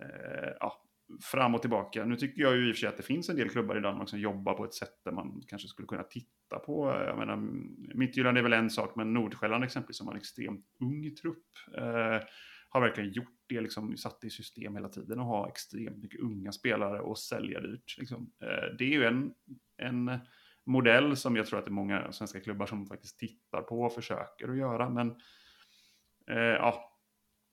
[0.00, 0.82] Eh, ja,
[1.22, 2.04] fram och tillbaka.
[2.04, 3.80] Nu tycker jag ju i och för sig att det finns en del klubbar i
[3.80, 6.86] Danmark som jobbar på ett sätt där man kanske skulle kunna titta på.
[7.06, 7.36] Jag menar,
[7.94, 11.46] Midtjylland är väl en sak, men Nordsjälland exempelvis som har en extremt ung trupp.
[11.76, 12.26] Eh,
[12.72, 16.20] har verkligen gjort det, liksom, satt det i system hela tiden och har extremt mycket
[16.20, 17.98] unga spelare och sälja dyrt.
[17.98, 18.32] Liksom.
[18.42, 19.34] Eh, det är ju en,
[19.76, 20.20] en
[20.66, 23.94] modell som jag tror att det är många svenska klubbar som faktiskt tittar på och
[23.94, 24.90] försöker att göra.
[24.90, 25.10] Men
[26.30, 26.89] eh, ja,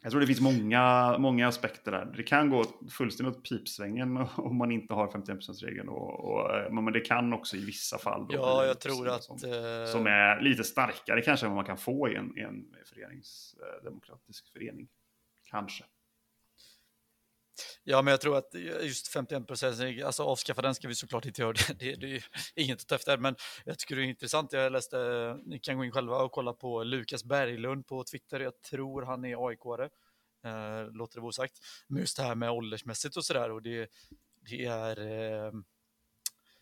[0.02, 2.06] jag tror det finns många, många aspekter där.
[2.06, 5.90] Det kan gå fullständigt åt pipsvängen om man inte har 51%-regeln.
[5.90, 8.28] Och, och, men det kan också i vissa fall.
[8.30, 9.24] ja, jag tror att...
[9.24, 9.92] Som, eh...
[9.92, 14.54] som, är lite starkare kanske än vad man kan få i en, i en föreningsdemokratisk
[14.54, 14.88] förening.
[15.50, 15.84] Kanske.
[17.90, 21.42] Ja, men jag tror att just 51 procent, alltså avskaffa den ska vi såklart inte
[21.42, 21.54] göra.
[21.80, 22.08] Det, det,
[22.56, 24.54] det är inget att ta efter, men jag tycker det är intressant.
[24.54, 24.98] Jag läste,
[25.46, 28.40] ni kan gå in själva och kolla på Lukas Berglund på Twitter.
[28.40, 29.90] Jag tror han är AIK-are,
[30.46, 31.54] eh, låter det vara sagt.
[31.88, 33.90] Men just det här med åldersmässigt och sådär och det,
[34.50, 35.52] det är eh,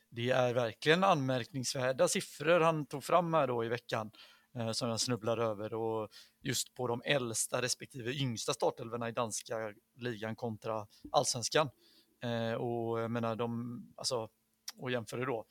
[0.09, 4.11] det är verkligen anmärkningsvärda siffror han tog fram här då i veckan.
[4.59, 6.09] Eh, som jag snubblar över och
[6.41, 11.69] just på de äldsta respektive yngsta startelverna i danska ligan kontra allsvenskan.
[12.23, 14.29] Eh, och jag menar, de, alltså,
[14.77, 15.45] och jämför det då.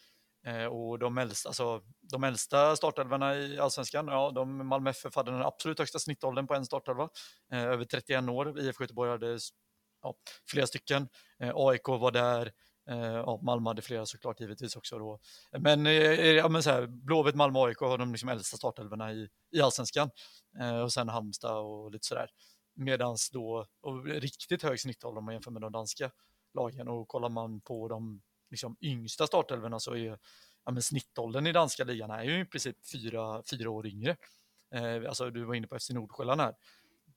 [0.47, 5.31] Eh, och de äldsta, alltså, de äldsta startelverna i allsvenskan, ja, de, Malmö FF hade
[5.31, 7.09] den absolut högsta snittåldern på en startelva,
[7.51, 8.61] över 31 år.
[8.61, 9.39] IFK Göteborg hade
[10.03, 10.15] ja,
[10.51, 11.09] flera stycken.
[11.39, 12.53] AIK var där,
[12.91, 15.21] Eh, ja, Malmö hade flera såklart givetvis också då.
[15.59, 15.93] Men, eh,
[16.31, 19.61] ja, men så här, Blåvitt, Malmö och AIK har de liksom äldsta startelvorna i, i
[19.61, 20.11] allsvenskan.
[20.61, 22.29] Eh, och sen Halmstad och lite sådär.
[22.77, 26.11] Medans då, och riktigt hög snittålder om man jämför med de danska
[26.55, 26.89] lagen.
[26.89, 30.19] Och kollar man på de liksom, yngsta startelvorna så är
[30.65, 34.17] ja, men snittåldern i danska ligan är ju i princip fyra, fyra år yngre.
[34.75, 36.55] Eh, alltså du var inne på FC Nordsjälland här.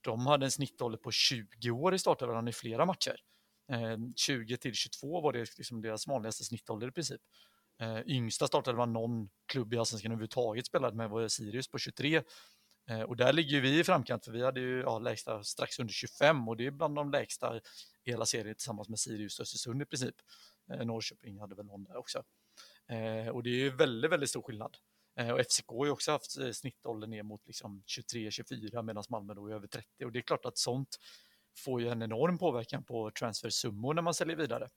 [0.00, 3.16] De hade en snittålder på 20 år i startelvan i flera matcher.
[3.72, 7.20] Eh, 20 till 22 var det liksom deras vanligaste snittålder i princip.
[7.80, 12.22] Eh, yngsta startade var någon klubb i Allsvenskan överhuvudtaget spelade med var Sirius på 23.
[12.88, 15.92] Eh, och där ligger vi i framkant för vi hade ju ja, lägsta strax under
[15.92, 17.60] 25 och det är bland de lägsta
[18.04, 20.14] i hela serien tillsammans med Sirius och Östersund i princip.
[20.72, 22.22] Eh, Norrköping hade väl någon där också.
[22.88, 24.76] Eh, och det är ju väldigt, väldigt stor skillnad.
[25.32, 29.54] Och FCK har ju också haft snittålder ner mot liksom 23-24 medan Malmö då är
[29.54, 30.98] över 30 och det är klart att sånt
[31.58, 34.68] får ju en enorm påverkan på transfersummor när man säljer vidare.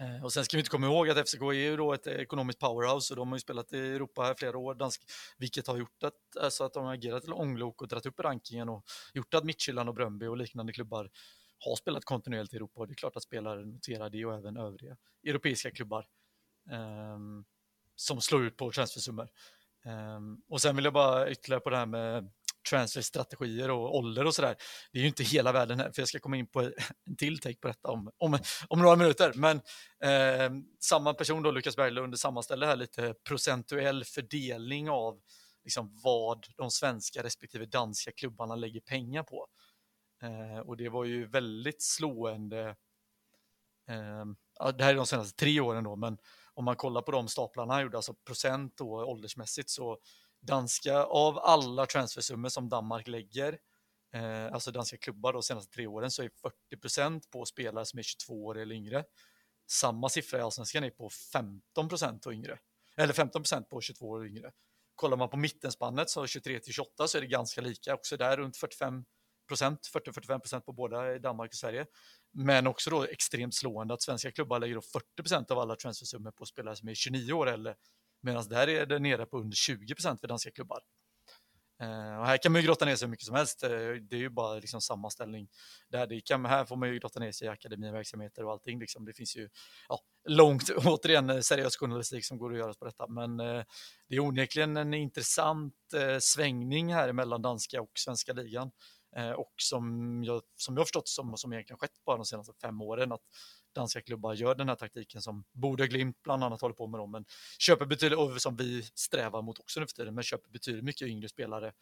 [0.00, 2.58] Eh, och sen ska vi inte komma ihåg att FCK är ju då ett ekonomiskt
[2.58, 5.02] powerhouse och de har ju spelat i Europa här flera år, dansk,
[5.38, 8.68] vilket har gjort att, alltså att de har agerat till ånglok och dragit upp rankingen
[8.68, 11.10] och gjort att Midtjylland och Bröndby och liknande klubbar
[11.58, 14.56] har spelat kontinuerligt i Europa och det är klart att spelare noterar det och även
[14.56, 16.06] övriga europeiska klubbar
[17.14, 17.44] um,
[17.96, 19.28] som slår ut på transfersummor.
[20.16, 22.30] Um, och sen vill jag bara ytterligare på det här med
[22.68, 24.56] transferstrategier och ålder och sådär.
[24.92, 27.38] Det är ju inte hela världen här, för jag ska komma in på en till
[27.38, 29.32] take på detta om, om, om några minuter.
[29.34, 29.56] Men
[30.04, 35.20] eh, samma person då, Lukas Berglund, sammanställer här lite procentuell fördelning av
[35.64, 39.46] liksom, vad de svenska respektive danska klubbarna lägger pengar på.
[40.22, 42.76] Eh, och det var ju väldigt slående.
[43.88, 44.24] Eh,
[44.72, 46.18] det här är de senaste tre åren då, men
[46.54, 49.98] om man kollar på de staplarna han gjorde, alltså procent och åldersmässigt, så
[50.40, 53.58] danska, av alla transfersummor som Danmark lägger,
[54.14, 56.30] eh, alltså danska klubbar de senaste tre åren, så är
[56.72, 59.04] 40% på spelare som är 22 år eller yngre.
[59.70, 62.58] Samma siffra i allsvenskan är på 15% och yngre.
[62.96, 64.52] Eller 15% på 22 år och yngre.
[64.94, 67.94] Kollar man på mittenspannet, så 23 till 28, så är det ganska lika.
[67.94, 69.04] Också där runt 45%
[69.56, 71.86] 40-45% på båda i Danmark och Sverige.
[72.32, 74.80] Men också då extremt slående att svenska klubbar lägger
[75.20, 77.76] 40% av alla transfersummor på spelare som är 29 år eller
[78.20, 80.80] Medan där är det nere på under 20 procent för danska klubbar.
[81.80, 83.62] Eh, och här kan man ju grotta ner sig hur mycket som helst.
[83.62, 83.70] Eh,
[84.10, 85.48] det är ju bara liksom sammanställning.
[85.88, 88.80] Där det kan, här får man ju grotta ner sig i akademiverksamheter och allting.
[88.80, 89.04] Liksom.
[89.04, 89.48] Det finns ju
[89.88, 93.06] ja, långt, återigen, eh, seriös journalistik som går att göra på detta.
[93.08, 95.74] Men det är onekligen en intressant
[96.20, 98.70] svängning här mellan danska och svenska ligan.
[99.16, 102.80] Eh, och som jag, som jag förstått som, som egentligen skett bara de senaste fem
[102.80, 103.20] åren, att
[103.74, 107.10] danska klubbar gör den här taktiken som Bode Glimt bland annat håller på med dem,
[107.10, 107.24] men
[107.58, 111.08] köper betydligt, och som vi strävar mot också nu för tiden, men köper betydligt mycket
[111.08, 111.72] yngre spelare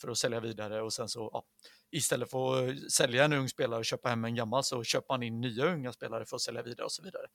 [0.00, 1.44] för att sälja vidare och sen så ja,
[1.90, 5.22] istället för att sälja en ung spelare och köpa hem en gammal så köper man
[5.22, 7.26] in nya unga spelare för att sälja vidare och så vidare.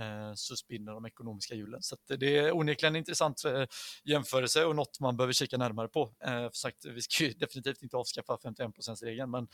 [0.00, 1.82] Eh, så spinner de ekonomiska hjulen.
[1.82, 3.64] Så det är onekligen en intressant eh,
[4.04, 6.14] jämförelse och något man behöver kika närmare på.
[6.24, 9.48] Eh, för sagt, vi ska definitivt inte avskaffa 51%-regeln, men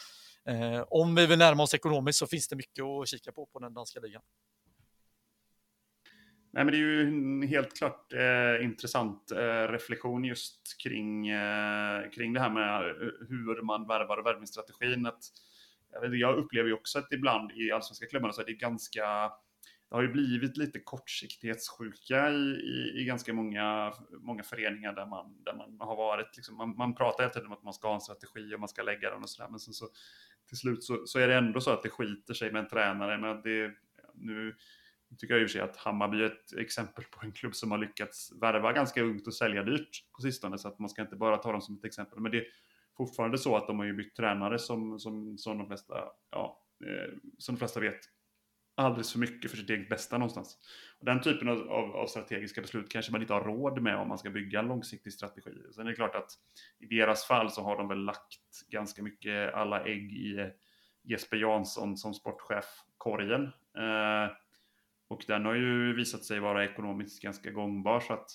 [0.89, 3.75] om vi vill närma oss ekonomiskt så finns det mycket att kika på på den
[3.75, 4.23] danska ligan.
[6.53, 12.11] Nej, men det är ju en helt klart eh, intressant eh, reflektion just kring, eh,
[12.11, 12.83] kring det här med
[13.29, 15.07] hur man värvar och värvningsstrategin.
[15.07, 15.21] Att,
[15.93, 19.33] jag, vet, jag upplever ju också att ibland i allsvenska klubbarna så är det ganska
[19.91, 25.45] det har ju blivit lite kortsiktighetssjuka i, i, i, ganska många, många föreningar där man,
[25.45, 26.37] där man har varit.
[26.37, 28.69] Liksom, man, man pratar hela tiden om att man ska ha en strategi och man
[28.69, 29.51] ska lägga den och sådär.
[29.51, 29.89] Men sen så,
[30.49, 33.19] till slut så, så är det ändå så att det skiter sig med en tränare.
[33.19, 33.75] Men det,
[34.15, 34.57] nu
[35.19, 37.71] tycker jag i och för sig att Hammarby är ett exempel på en klubb som
[37.71, 40.59] har lyckats värva ganska ungt och sälja dyrt på sistone.
[40.59, 42.21] Så att man ska inte bara ta dem som ett exempel.
[42.21, 42.47] Men det är
[42.97, 45.95] fortfarande så att de har ju bytt tränare som, som, som, de, flesta,
[46.31, 48.01] ja, eh, som de flesta vet
[48.85, 50.59] alldeles för mycket för sitt eget bästa någonstans.
[50.99, 54.09] Och den typen av, av, av, strategiska beslut kanske man inte har råd med om
[54.09, 55.51] man ska bygga en långsiktig strategi.
[55.75, 56.31] Sen är det klart att
[56.79, 60.51] i deras fall så har de väl lagt ganska mycket alla ägg i
[61.03, 63.43] Jesper Jansson som sportchef-korgen.
[63.77, 64.33] Eh,
[65.09, 68.01] och den har ju visat sig vara ekonomiskt ganska gångbar.
[68.01, 68.31] Så att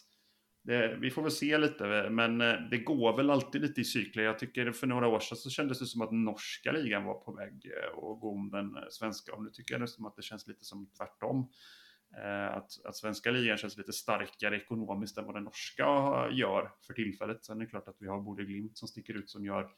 [0.65, 4.23] det, vi får väl se lite, men eh, det går väl alltid lite i cykler.
[4.23, 7.31] Jag tycker för några år sedan så kändes det som att norska ligan var på
[7.31, 9.33] väg eh, att gå om den eh, svenska.
[9.33, 11.49] Och nu tycker jag nästan att det känns lite som tvärtom.
[12.51, 15.83] Att, att svenska ligan känns lite starkare ekonomiskt än vad den norska
[16.31, 17.45] gör för tillfället.
[17.45, 19.69] Sen är det klart att vi har Bode Glimt som sticker ut som gör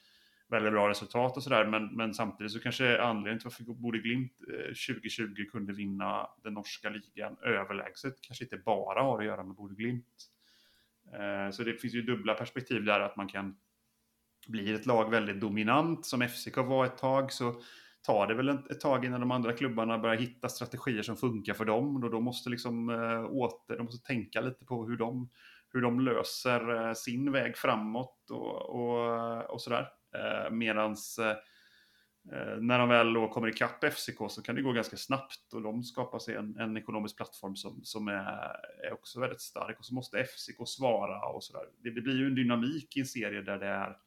[0.49, 1.65] väldigt bra resultat och sådär.
[1.65, 4.37] Men, men samtidigt så kanske anledningen till varför Bode Glimt
[4.87, 9.75] 2020 kunde vinna den norska ligan överlägset kanske inte bara har att göra med Bode
[9.75, 10.29] Glimt.
[11.13, 13.55] Eh, så det finns ju dubbla perspektiv där att man kan
[14.47, 17.61] bli ett lag väldigt dominant som FCK var ett tag så
[18.01, 21.65] tar det väl ett tag innan de andra klubbarna börjar hitta strategier som funkar för
[21.65, 22.03] dem.
[22.03, 25.29] Och då måste liksom äh, åter, de måste tänka lite på hur de,
[25.73, 29.87] hur de löser äh, sin väg framåt och, och, och sådär.
[30.15, 31.19] Äh, medans
[32.31, 35.61] Eh, när de väl då kommer ikapp FCK så kan det gå ganska snabbt och
[35.61, 38.13] de skapar sig en, en ekonomisk plattform som, som är,
[38.87, 41.65] är, också väldigt stark och så måste FCK svara och sådär.
[41.83, 43.97] Det, det, blir ju en dynamik i en serie där det är,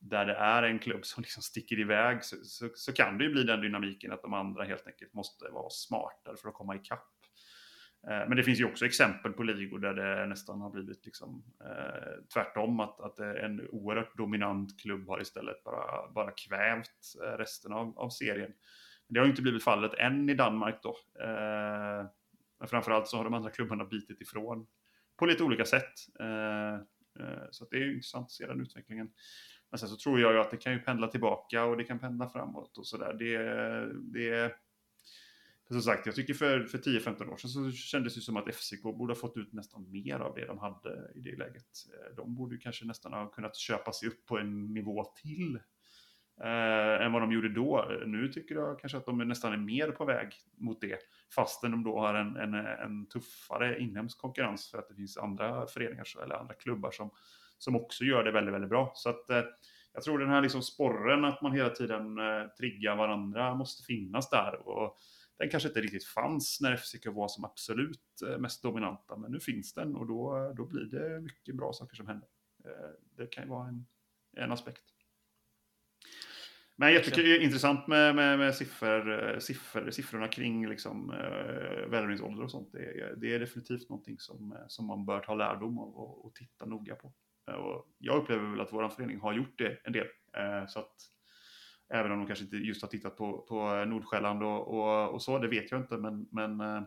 [0.00, 3.32] där det är en klubb som liksom sticker iväg så, så, så kan det ju
[3.32, 7.08] bli den dynamiken att de andra helt enkelt måste vara smartare för att komma ikapp.
[8.08, 11.44] Eh, men det finns ju också exempel på ligor där det nästan har blivit liksom,
[11.64, 12.80] eh, tvärtom.
[12.80, 18.10] Att, att en oerhört dominant klubb har istället bara, bara kvävt eh, resten av, av
[18.10, 18.52] serien.
[19.06, 20.96] Men det har inte blivit fallet än i Danmark då.
[21.20, 22.06] Eh,
[22.58, 24.66] men framförallt så har de andra klubbarna bitit ifrån
[25.18, 25.92] på lite olika sätt.
[26.20, 29.10] Eh, eh så det är intressant att se den utvecklingen.
[29.70, 31.98] Men sen så tror jag ju att det kan ju pendla tillbaka och det kan
[31.98, 33.12] pendla framåt och sådär.
[33.18, 33.38] Det,
[34.20, 34.52] det
[35.68, 38.82] som sagt, jag tycker för, för 10-15 år sedan så kändes det som att FCK
[38.82, 41.64] borde ha fått ut nästan mer av det de hade i det läget.
[41.64, 45.58] Eh, de borde kanske nästan ha kunnat köpa sig upp på en nivå till
[46.42, 47.92] eh, än vad de gjorde då.
[48.06, 50.98] Nu tycker jag kanske att de är nästan är mer på väg mot det,
[51.34, 55.66] fastän de då har en, en, en tuffare inhemsk konkurrens för att det finns andra
[55.66, 57.10] föreningar eller andra klubbar som,
[57.58, 58.92] som också gör det väldigt, väldigt bra.
[58.94, 59.42] Så att eh,
[59.94, 64.30] jag tror den här liksom sporren att man hela tiden eh, triggar varandra måste finnas
[64.30, 64.68] där.
[64.68, 64.98] Och
[65.38, 69.40] den kanske inte riktigt fanns när FCK var som absolut eh, mest dominanta, men nu
[69.40, 72.28] finns den och då, eh, då blir det mycket bra saker som händer.
[72.64, 73.86] Eh, det kan ju vara en,
[74.36, 74.82] en aspekt.
[76.76, 82.72] Men jättekul, intressant med, med, med siffror, siffror, siffrorna kring liksom, äh, välgörenhetsålder och sånt.
[82.72, 86.34] Det är, det är definitivt någonting som, som man bör ta lärdom av och, och
[86.34, 87.12] titta noga på.
[87.46, 90.06] Och jag upplever väl att vår förening har gjort det en del.
[90.36, 90.94] Äh, så att
[91.92, 95.38] Även om de kanske inte just har tittat på, på Nordsjälland och, och, och så,
[95.38, 95.96] det vet jag inte.
[95.96, 96.82] Men, men eh,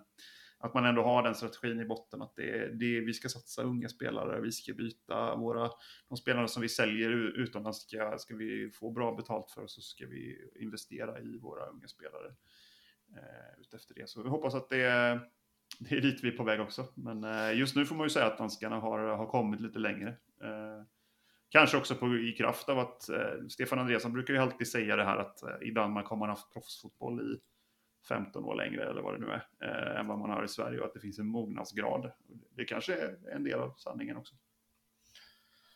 [0.58, 3.90] att man ändå har den strategin i botten att det, det, vi ska satsa unga
[3.90, 5.70] spelare, vi ska byta våra,
[6.10, 9.82] de spelare som vi säljer utomlands ska, ska vi få bra betalt för och så
[9.82, 12.28] ska vi investera i våra unga spelare
[13.16, 14.10] eh, utefter det.
[14.10, 15.20] Så vi hoppas att det,
[15.80, 16.86] det är dit vi är på väg också.
[16.96, 20.10] Men eh, just nu får man ju säga att danskarna har, har kommit lite längre.
[20.42, 20.84] Eh,
[21.56, 25.04] Kanske också på, i kraft av att eh, Stefan Andreasson brukar ju alltid säga det
[25.04, 27.40] här att eh, i Danmark har man haft proffsfotboll i
[28.08, 30.80] 15 år längre eller vad det nu är, eh, än vad man har i Sverige
[30.80, 32.12] och att det finns en mognadsgrad.
[32.56, 34.36] Det kanske är en del av sanningen också.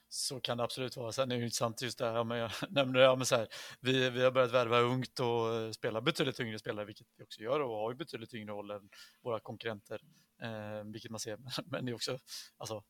[0.10, 1.12] Så kan det absolut vara.
[1.12, 3.36] Sen är det ju intressant just det här, men jag nämnde det, ja, men så
[3.36, 3.48] här,
[3.82, 7.42] vi, vi har börjat värva ungt och eh, spela betydligt yngre spelare, vilket vi också
[7.42, 8.90] gör och har ju betydligt yngre roll än
[9.22, 10.02] våra konkurrenter,
[10.42, 11.38] eh, vilket man ser.
[11.66, 12.20] Men det är också,
[12.58, 12.84] alltså,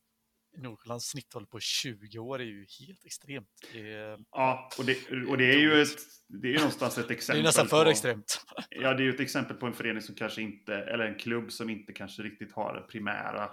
[0.56, 3.48] Nordsjällands snittålder på 20 år är ju helt extremt.
[3.72, 5.98] Det ja, och det, och det är ju ett,
[6.28, 7.42] det är ju någonstans ett exempel.
[7.42, 8.44] Det är nästan för på, extremt.
[8.70, 11.52] Ja, det är ju ett exempel på en förening som kanske inte, eller en klubb
[11.52, 13.50] som inte kanske riktigt har det primära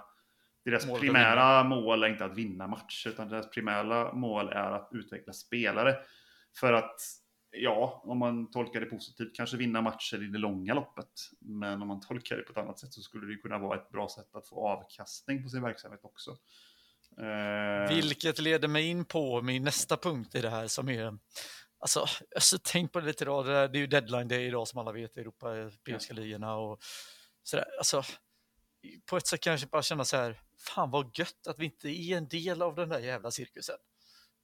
[0.70, 4.88] deras mål primära mål är inte att vinna matcher, utan deras primära mål är att
[4.92, 5.96] utveckla spelare.
[6.60, 6.96] För att,
[7.50, 11.12] ja, om man tolkar det positivt, kanske vinna matcher i det långa loppet.
[11.40, 13.90] Men om man tolkar det på ett annat sätt så skulle det kunna vara ett
[13.90, 16.36] bra sätt att få avkastning på sin verksamhet också.
[17.20, 17.94] Eh...
[17.94, 21.18] Vilket leder mig in på min nästa punkt i det här som är
[21.80, 24.92] Alltså, alltså tänk på det lite idag, det är ju deadline day idag som alla
[24.92, 26.20] vet i Europa, europeiska ja.
[26.20, 26.78] ligorna och
[27.42, 27.66] sådär.
[27.78, 28.02] Alltså,
[29.10, 32.16] på ett sätt kanske bara känna så här, fan vad gött att vi inte är
[32.16, 33.76] en del av den där jävla cirkusen.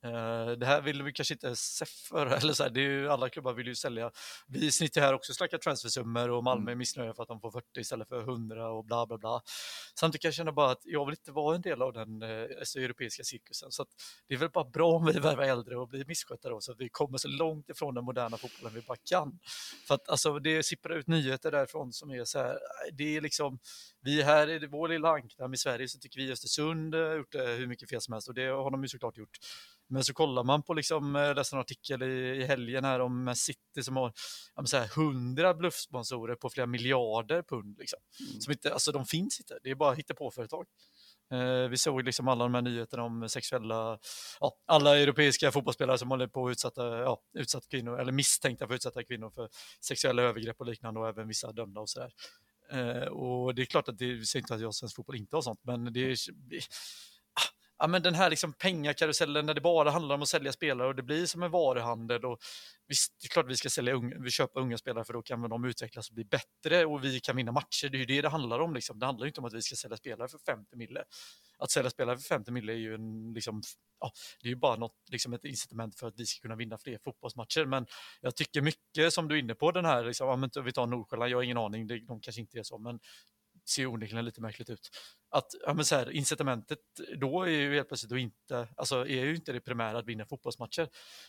[0.04, 3.08] Uh, det här vill vi kanske inte se för, eller så här, det är ju,
[3.08, 4.10] alla klubbar vill ju sälja.
[4.46, 6.78] Vi snittar här också snacka transfersummor och Malmö är mm.
[6.78, 9.42] missnöjda för att de får 40 istället för 100 och bla bla bla.
[10.00, 12.22] Samtidigt kan jag känna bara att jag vill inte vara en del av den
[12.58, 13.72] alltså, europeiska cirkusen.
[13.72, 13.86] Så
[14.28, 16.80] det är väl bara bra om vi värvar äldre och blir misskötta då, så att
[16.80, 19.38] vi kommer så långt ifrån den moderna fotbollen vi bara kan.
[19.86, 22.58] För att alltså, det sipprar ut nyheter därifrån som är så här,
[22.92, 23.58] det är liksom,
[24.00, 27.66] vi här i vår lilla ankdam i Sverige så tycker vi Östersund har gjort hur
[27.66, 29.38] mycket fel som helst och det har de ju såklart gjort.
[29.88, 33.34] Men så kollar man på, liksom, jag läste en artikel i, i helgen här om
[33.36, 34.12] City som har
[34.64, 37.78] så här, 100 bluffsponsorer på flera miljarder pund.
[37.78, 37.98] Liksom.
[38.20, 38.40] Mm.
[38.40, 40.66] Som inte, alltså de finns inte, det är bara hittepåföretag.
[41.32, 43.98] Eh, vi såg liksom alla de här nyheterna om sexuella,
[44.40, 48.74] ja, alla europeiska fotbollsspelare som håller på att utsätta, ja, utsatta kvinnor, eller misstänkta för
[48.74, 49.48] att utsätta kvinnor för
[49.80, 52.12] sexuella övergrepp och liknande och även vissa dömda och sådär.
[52.70, 55.42] Eh, och det är klart att det säger inte att jag svensk fotboll inte har
[55.42, 56.16] sånt, men det är,
[57.78, 60.94] ja, men den här liksom pengakarusellen när det bara handlar om att sälja spelare och
[60.94, 62.24] det blir som en varuhandel.
[62.24, 62.38] Och
[62.88, 65.48] visst, det är klart vi ska sälja unga, vi köper unga spelare för då kan
[65.48, 67.88] de utvecklas och bli bättre och vi kan vinna matcher.
[67.88, 68.74] Det är ju det det handlar om.
[68.74, 68.98] Liksom.
[68.98, 71.04] Det handlar inte om att vi ska sälja spelare för 50 mille.
[71.58, 73.62] Att sälja spelare för 50 mille är ju en, liksom,
[74.00, 74.12] ja,
[74.42, 76.98] det är ju bara något, liksom ett incitament för att vi ska kunna vinna fler
[77.04, 77.66] fotbollsmatcher.
[77.66, 77.86] Men
[78.20, 81.30] jag tycker mycket som du är inne på den här, liksom, ja, vi tar Nordsjälland,
[81.30, 83.00] jag har ingen aning, de kanske inte är så, men
[83.68, 84.90] ser onekligen lite märkligt ut.
[85.30, 86.78] Att ja, men så här, incitamentet
[87.16, 90.88] då är ju helt plötsligt inte, alltså är ju inte det primära att vinna fotbollsmatcher.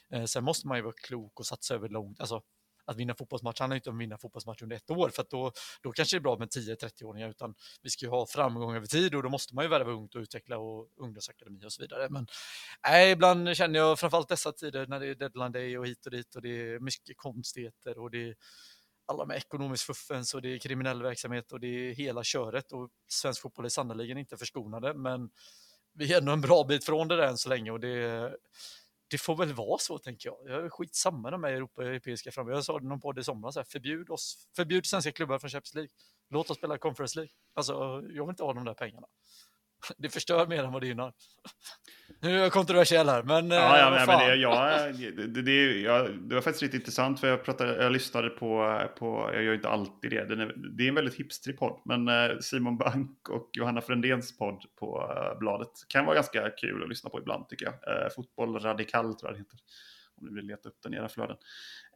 [0.10, 2.42] Eh, sen måste man ju vara klok och satsa över långt, alltså
[2.86, 5.52] att vinna fotbollsmatch handlar inte om att vinna fotbollsmatch under ett år, för att då,
[5.82, 9.16] då kanske det är bra med 10-30-åringar, utan vi ska ju ha framgång över tid
[9.16, 12.08] och då måste man ju värva ungt och utveckla och ungdomsakademi och så vidare.
[12.10, 12.28] Men
[12.88, 16.12] nej, ibland känner jag, framförallt dessa tider när det är deadline day och hit och
[16.12, 18.36] dit och det är mycket konstigheter och det är
[19.06, 22.90] alla med ekonomisk fuffens och det är kriminell verksamhet och det är hela köret och
[23.08, 25.30] svensk fotboll är sannerligen inte förskonade men
[25.94, 28.38] vi är ändå en bra bit från det där än så länge och det,
[29.08, 30.38] det får väl vara så tänker jag.
[30.46, 32.58] Jag är skitsamma de här Europa, europeiska framöver.
[32.58, 35.76] Jag sa det någon podd i somras, här, förbjud oss, förbjud svenska klubbar från Champions
[35.76, 35.90] League.
[36.30, 37.32] Låt oss spela Conference League.
[37.54, 37.74] Alltså,
[38.10, 39.08] jag vill inte ha de där pengarna.
[39.98, 41.14] Det förstör mer än vad det gynnar.
[42.20, 43.52] Nu är jag kontroversiell här, men...
[43.52, 44.80] Ja, ja eh, men, men det, ja,
[45.28, 49.30] det, det, ja, det var faktiskt lite intressant, för jag, pratade, jag lyssnade på, på,
[49.34, 52.78] jag gör inte alltid det, är, det är en väldigt hipstrig podd, men eh, Simon
[52.78, 57.20] Bank och Johanna Frändéns podd på uh, Bladet kan vara ganska kul att lyssna på
[57.20, 58.14] ibland tycker jag.
[58.14, 59.58] Fotboll radikal tror jag det heter
[60.18, 61.38] om ni vill leta upp den i era flöden.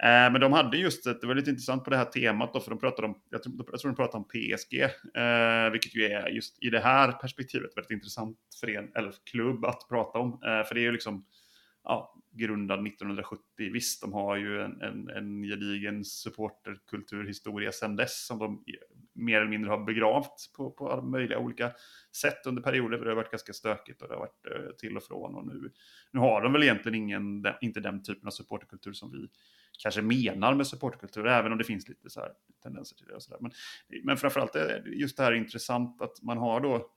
[0.04, 2.60] Eh, men de hade just ett, det var lite intressant på det här temat då,
[2.60, 4.82] för de pratade om, jag tror, jag tror de pratade om PSG,
[5.22, 9.66] eh, vilket ju är just i det här perspektivet väldigt intressant för en, eller klubb
[9.66, 10.34] att prata om.
[10.34, 11.26] Eh, för det är ju liksom,
[11.84, 13.44] ja, grundad 1970.
[13.74, 18.64] Visst, de har ju en, en, en gedigen supporterkulturhistoria sedan dess som de
[19.20, 21.72] mer eller mindre har begravt på, på alla möjliga olika
[22.22, 22.98] sätt under perioder.
[22.98, 25.36] För det har varit ganska stökigt och det har varit eh, till och från.
[25.36, 25.72] Och nu,
[26.12, 29.28] nu har de väl egentligen ingen, inte den typen av supporterkultur som vi
[29.84, 32.32] kanske menar med supporterkultur, även om det finns lite så här
[32.64, 33.16] tendenser till det.
[33.16, 33.40] Och så där.
[33.42, 33.52] Men,
[34.04, 36.90] men framförallt är just det här intressant att man har då,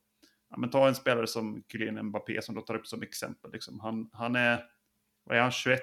[0.51, 3.53] ja, men ta en spelare som Kylian Mbappé som då tar upp som exempel.
[3.53, 3.81] Liksom.
[3.81, 4.65] Han, han är
[5.25, 5.83] vad är han, 21?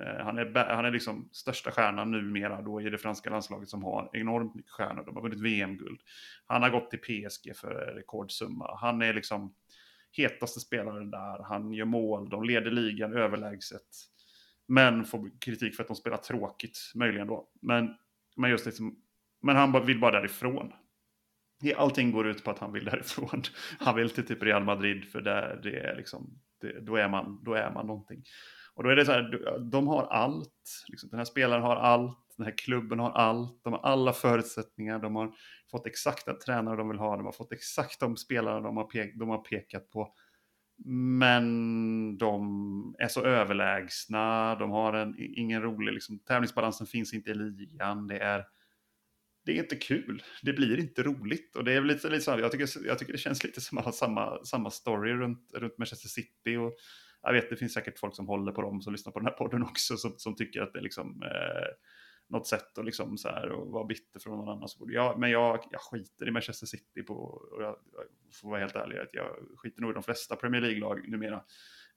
[0.00, 3.84] Eh, han är, han är liksom största stjärnan numera då i det franska landslaget som
[3.84, 5.04] har enormt mycket stjärnor.
[5.04, 6.00] De har vunnit VM-guld.
[6.46, 8.76] Han har gått till PSG för rekordsumma.
[8.80, 9.54] Han är liksom
[10.12, 11.42] hetaste spelaren där.
[11.42, 13.88] Han gör mål, de leder ligan överlägset.
[14.66, 17.48] Men får kritik för att de spelar tråkigt, möjligen då.
[17.62, 17.96] Men,
[18.36, 18.96] men just liksom,
[19.42, 20.72] men han vill bara därifrån.
[21.76, 23.42] Allting går ut på att han vill därifrån.
[23.78, 27.44] Han vill till typ Real Madrid för där det är liksom det, då, är man,
[27.44, 28.24] då är man någonting.
[28.80, 30.84] Och då är det så här, de har allt.
[30.88, 34.98] Liksom, den här spelaren har allt, den här klubben har allt, de har alla förutsättningar,
[34.98, 35.32] de har
[35.70, 39.12] fått exakta tränare de vill ha, de har fått exakt de spelare de har, pe
[39.14, 40.14] de har pekat på.
[41.18, 47.34] Men de är så överlägsna, de har en, ingen rolig, liksom, tävlingsbalansen finns inte i
[47.34, 48.44] ligan, det är,
[49.44, 51.56] det är inte kul, det blir inte roligt.
[51.56, 53.84] Och det är lite, lite så, jag, tycker, jag tycker det känns lite som att
[53.84, 56.56] ha samma, samma story runt, runt Manchester City.
[56.56, 56.72] Och
[57.22, 59.34] jag vet, det finns säkert folk som håller på dem, som lyssnar på den här
[59.34, 61.68] podden också, som, som tycker att det är liksom, eh,
[62.30, 64.68] något sätt att liksom så här, och vara bitter från någon annan.
[64.78, 68.76] Jag, men jag, jag skiter i Manchester City på, och jag, jag får vara helt
[68.76, 71.44] ärlig, att jag skiter nog i de flesta Premier League-lag numera.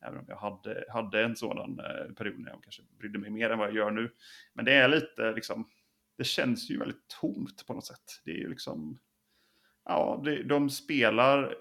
[0.01, 3.49] Även om jag hade, hade en sådan eh, period när jag kanske brydde mig mer
[3.49, 4.11] än vad jag gör nu.
[4.53, 5.69] Men det är lite liksom,
[6.17, 8.21] det känns ju väldigt tomt på något sätt.
[8.25, 8.99] Det är ju liksom,
[9.85, 11.55] ja, det, de spelar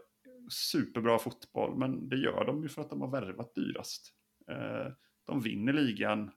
[0.49, 4.12] superbra fotboll, men det gör de ju för att de har värvat dyrast.
[4.51, 4.93] Eh,
[5.26, 6.30] de vinner ligan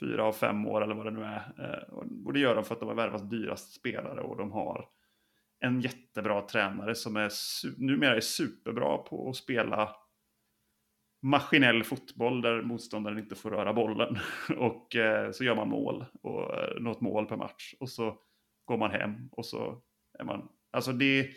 [0.00, 1.52] fyra av fem år eller vad det nu är.
[1.58, 4.88] Eh, och det gör de för att de har värvat dyrast spelare och de har
[5.60, 7.30] en jättebra tränare som är
[7.78, 9.96] numera är superbra på att spela
[11.22, 14.18] maskinell fotboll där motståndaren inte får röra bollen.
[14.58, 17.74] Och eh, så gör man mål, och eh, något mål per match.
[17.80, 18.18] Och så
[18.64, 19.82] går man hem och så
[20.18, 20.48] är man...
[20.70, 21.30] Alltså det,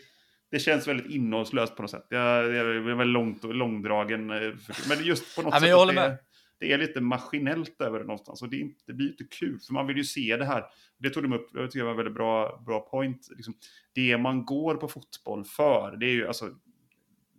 [0.50, 2.06] det känns väldigt innehållslöst på något sätt.
[2.08, 4.26] Jag, jag är väldigt långt långdragen.
[4.26, 5.94] Men just på något ja, sätt.
[5.94, 6.18] Med
[6.60, 8.42] det är lite maskinellt över det någonstans.
[8.42, 10.64] Och det, inte, det blir inte kul, för man vill ju se det här.
[10.98, 13.28] Det tog de upp, jag tycker det var en väldigt bra, bra point.
[13.36, 13.54] Liksom,
[13.94, 16.50] det man går på fotboll för, det är ju alltså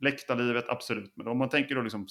[0.01, 1.11] läktarlivet, absolut.
[1.15, 2.07] Men om man tänker då liksom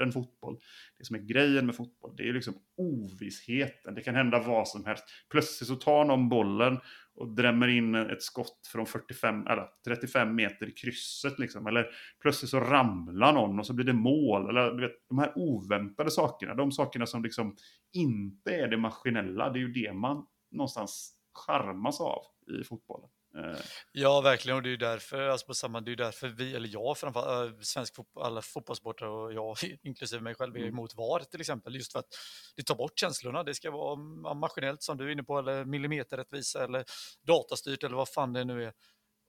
[0.00, 0.58] sporten fotboll,
[0.98, 3.94] det som är grejen med fotboll, det är ju liksom ovissheten.
[3.94, 5.04] Det kan hända vad som helst.
[5.30, 6.78] Plötsligt så tar någon bollen
[7.14, 11.38] och drämmer in ett skott från 45, eller 35 meter i krysset.
[11.38, 11.66] Liksom.
[11.66, 11.86] Eller
[12.20, 14.48] plötsligt så ramlar någon och så blir det mål.
[14.48, 17.56] Eller du vet, de här oväntade sakerna, de sakerna som liksom
[17.92, 22.22] inte är det maskinella, det är ju det man någonstans charmas av
[22.60, 23.08] i fotbollen.
[23.36, 23.58] Eh.
[23.92, 24.56] Ja, verkligen.
[24.56, 27.54] Och det är ju därför, alltså på samma, det är därför vi, eller jag framförallt,
[27.54, 30.70] äh, svensk fotboll, alla fotbollssportare och jag, inklusive mig själv, är mm.
[30.70, 31.74] emot VAR till exempel.
[31.74, 32.08] Just för att
[32.56, 33.42] det tar bort känslorna.
[33.42, 36.84] Det ska vara maskinellt som du är inne på, eller millimeterrättvisa, eller
[37.26, 38.72] datastyrt, eller vad fan det nu är.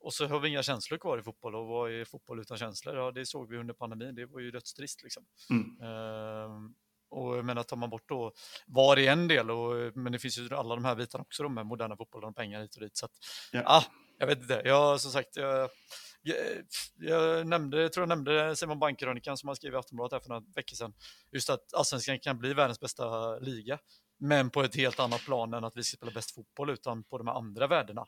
[0.03, 1.55] Och så har vi inga känslor kvar i fotboll.
[1.55, 2.95] Och vad är fotboll utan känslor?
[2.95, 4.15] Ja, det såg vi under pandemin.
[4.15, 5.25] Det var ju dödstrist liksom.
[5.49, 5.81] Mm.
[5.81, 6.71] Uh,
[7.11, 8.31] och jag menar, tar man bort då
[8.67, 11.53] VAR i en del, och, men det finns ju alla de här bitarna också, de
[11.53, 12.97] med moderna fotbollen och pengar hit och dit.
[12.97, 13.11] Så att,
[13.51, 13.63] ja.
[13.65, 13.83] ah,
[14.17, 14.61] jag vet inte.
[14.65, 15.69] Jag, som sagt, jag,
[16.21, 16.37] jag,
[16.95, 20.43] jag nämnde, tror jag nämnde Simon Bankkrönikan som han skrev i Aftonbladet här för några
[20.55, 20.93] veckor sedan.
[21.31, 23.79] Just att allsvenskan kan bli världens bästa liga.
[24.19, 27.17] Men på ett helt annat plan än att vi ska spela bäst fotboll, utan på
[27.17, 28.05] de här andra värdena.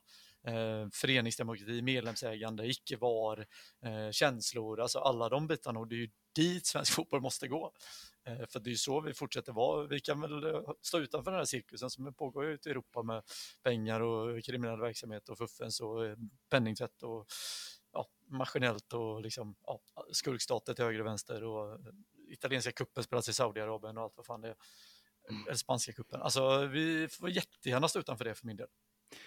[0.47, 3.45] Eh, föreningsdemokrati, medlemsägande, icke-var,
[3.86, 5.80] eh, känslor, alltså alla de bitarna.
[5.80, 7.72] Och det är ju dit svensk fotboll måste gå.
[8.26, 9.88] Eh, för det är ju så vi fortsätter vara.
[9.88, 13.24] Vi kan väl eh, stå utanför den här cirkusen som pågår ute i Europa med
[13.63, 16.17] pengar och kriminell verksamhet och fuffens och eh,
[16.49, 17.28] penningtvätt och
[17.93, 21.80] ja, maskinellt och liksom, ja, skurkstater till höger och vänster och
[22.30, 24.55] italienska kuppen spelas i Saudiarabien och allt vad fan det är.
[25.30, 25.47] Mm.
[25.47, 26.21] Eller spanska kuppen.
[26.21, 28.67] Alltså vi får jättegärna stå utanför det för min del.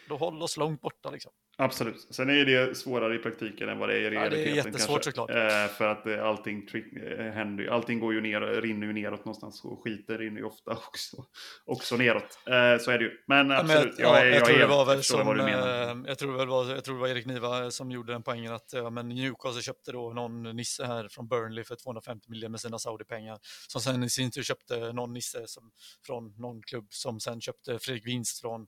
[0.09, 1.33] Då håll oss långt borta liksom.
[1.59, 2.07] Absolut.
[2.11, 4.39] Sen är det svårare i praktiken än vad det är i realiteten.
[4.39, 5.11] Ja, det är jättesvårt kanske.
[5.11, 5.31] såklart.
[5.31, 9.65] Eh, för att eh, allting, eh, händer, allting går ju ner, rinner ju neråt någonstans
[9.65, 11.17] och skiten rinner ju ofta också,
[11.65, 12.39] också neråt.
[12.47, 13.11] Eh, så är det ju.
[13.27, 15.83] Men absolut, ja, men, jag, jag, jag, tror det var väl som, vad du menar.
[15.83, 18.53] Eh, jag tror, väl var, jag tror det var Erik Niva som gjorde den poängen
[18.53, 22.61] att ja, men Newcastle köpte då någon nisse här från Burnley för 250 miljoner med
[22.61, 23.39] sina Saudi-pengar.
[23.69, 25.71] Som sen i sin tur köpte någon nisse som,
[26.07, 28.67] från någon klubb som sen köpte Fredrik Winst från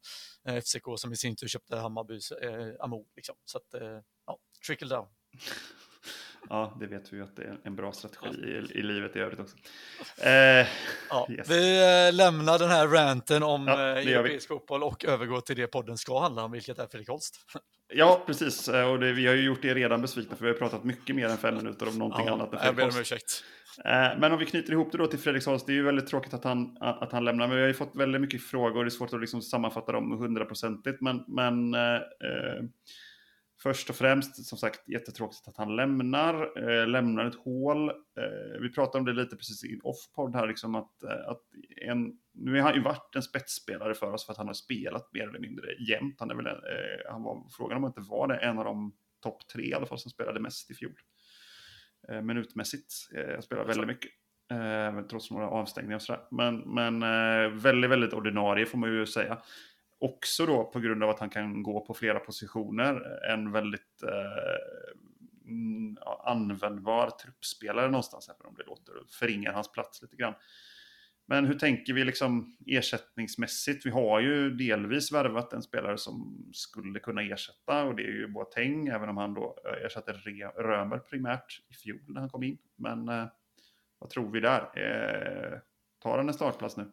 [0.48, 3.06] eh, FCK som i sin tur köpte Hammarbys eh, Amo.
[3.16, 3.34] Liksom.
[3.44, 5.06] Så att, eh, ja, trickle down.
[6.48, 9.18] Ja, det vet vi ju att det är en bra strategi i, i livet i
[9.18, 9.56] övrigt också.
[10.22, 10.66] Eh,
[11.10, 11.50] ja, yes.
[11.50, 11.78] Vi
[12.08, 15.98] eh, lämnar den här ranten om ja, eh, europeisk fotboll och övergår till det podden
[15.98, 17.36] ska handla om, vilket är Fredrik Holst.
[17.88, 18.68] Ja, precis.
[18.68, 21.16] Eh, och det, vi har ju gjort det redan besvikna, för vi har pratat mycket
[21.16, 23.00] mer än fem minuter om någonting ja, annat än Fredrik Holst.
[23.00, 23.44] ursäkt.
[23.84, 26.06] Eh, men om vi knyter ihop det då till Fredrik Holst, det är ju väldigt
[26.06, 28.88] tråkigt att han, att han lämnar, men vi har ju fått väldigt mycket frågor, det
[28.88, 32.62] är svårt att liksom sammanfatta dem hundraprocentigt, men, men eh, eh,
[33.62, 37.90] Först och främst, som sagt, jättetråkigt att han lämnar, eh, lämnar ett hål.
[37.90, 41.42] Eh, vi pratade om det lite precis i off-podd här, liksom att, eh, att
[41.76, 45.12] en, nu har han ju varit en spetsspelare för oss för att han har spelat
[45.12, 46.16] mer eller mindre jämt.
[46.18, 48.92] Han, är väl, eh, han var, frågan om han inte var det, en av de
[49.22, 50.94] topp tre i alla fall som spelade mest i fjol.
[52.10, 54.10] Eh, minutmässigt, eh, jag spelar väldigt mycket.
[54.50, 56.22] Eh, trots några avstängningar och sådär.
[56.30, 57.00] Men, men
[57.58, 59.38] väldigt, väldigt ordinarie får man ju säga
[60.00, 65.50] också då på grund av att han kan gå på flera positioner en väldigt eh,
[65.50, 70.34] mm, användbar truppspelare någonstans, även om det låter förringar hans plats lite grann.
[71.30, 73.86] Men hur tänker vi liksom ersättningsmässigt?
[73.86, 78.28] Vi har ju delvis värvat en spelare som skulle kunna ersätta och det är ju
[78.28, 80.12] Boateng, även om han då ersatte
[80.56, 82.58] Römer primärt i fjol när han kom in.
[82.76, 83.26] Men eh,
[83.98, 84.60] vad tror vi där?
[84.60, 85.58] Eh,
[86.02, 86.92] tar han en startplats nu?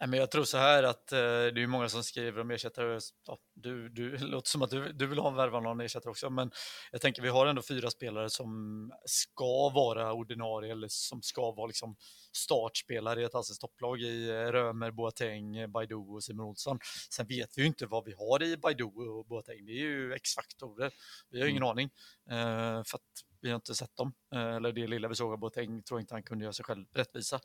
[0.00, 3.00] Nej, men jag tror så här att eh, det är många som skriver om ersättare.
[3.26, 6.30] Ja, du, du, låter som att du, du vill ha en värva någon ersättare också,
[6.30, 6.50] men
[6.92, 11.66] jag tänker vi har ändå fyra spelare som ska vara ordinarie eller som ska vara
[11.66, 11.96] liksom
[12.32, 16.78] startspelare i ett allsvenskt topplag i eh, Römer, Boateng, Baidoo och Simon Olsson.
[17.10, 19.66] Sen vet vi ju inte vad vi har i Baidoo och Boateng.
[19.66, 20.92] Det är ju X-faktorer.
[21.30, 21.70] Vi har ingen mm.
[21.70, 21.90] aning
[22.30, 24.12] eh, för att vi har inte sett dem.
[24.34, 26.64] Eh, eller det lilla vi såg av Boateng tror jag inte han kunde göra sig
[26.64, 27.40] själv rättvisa.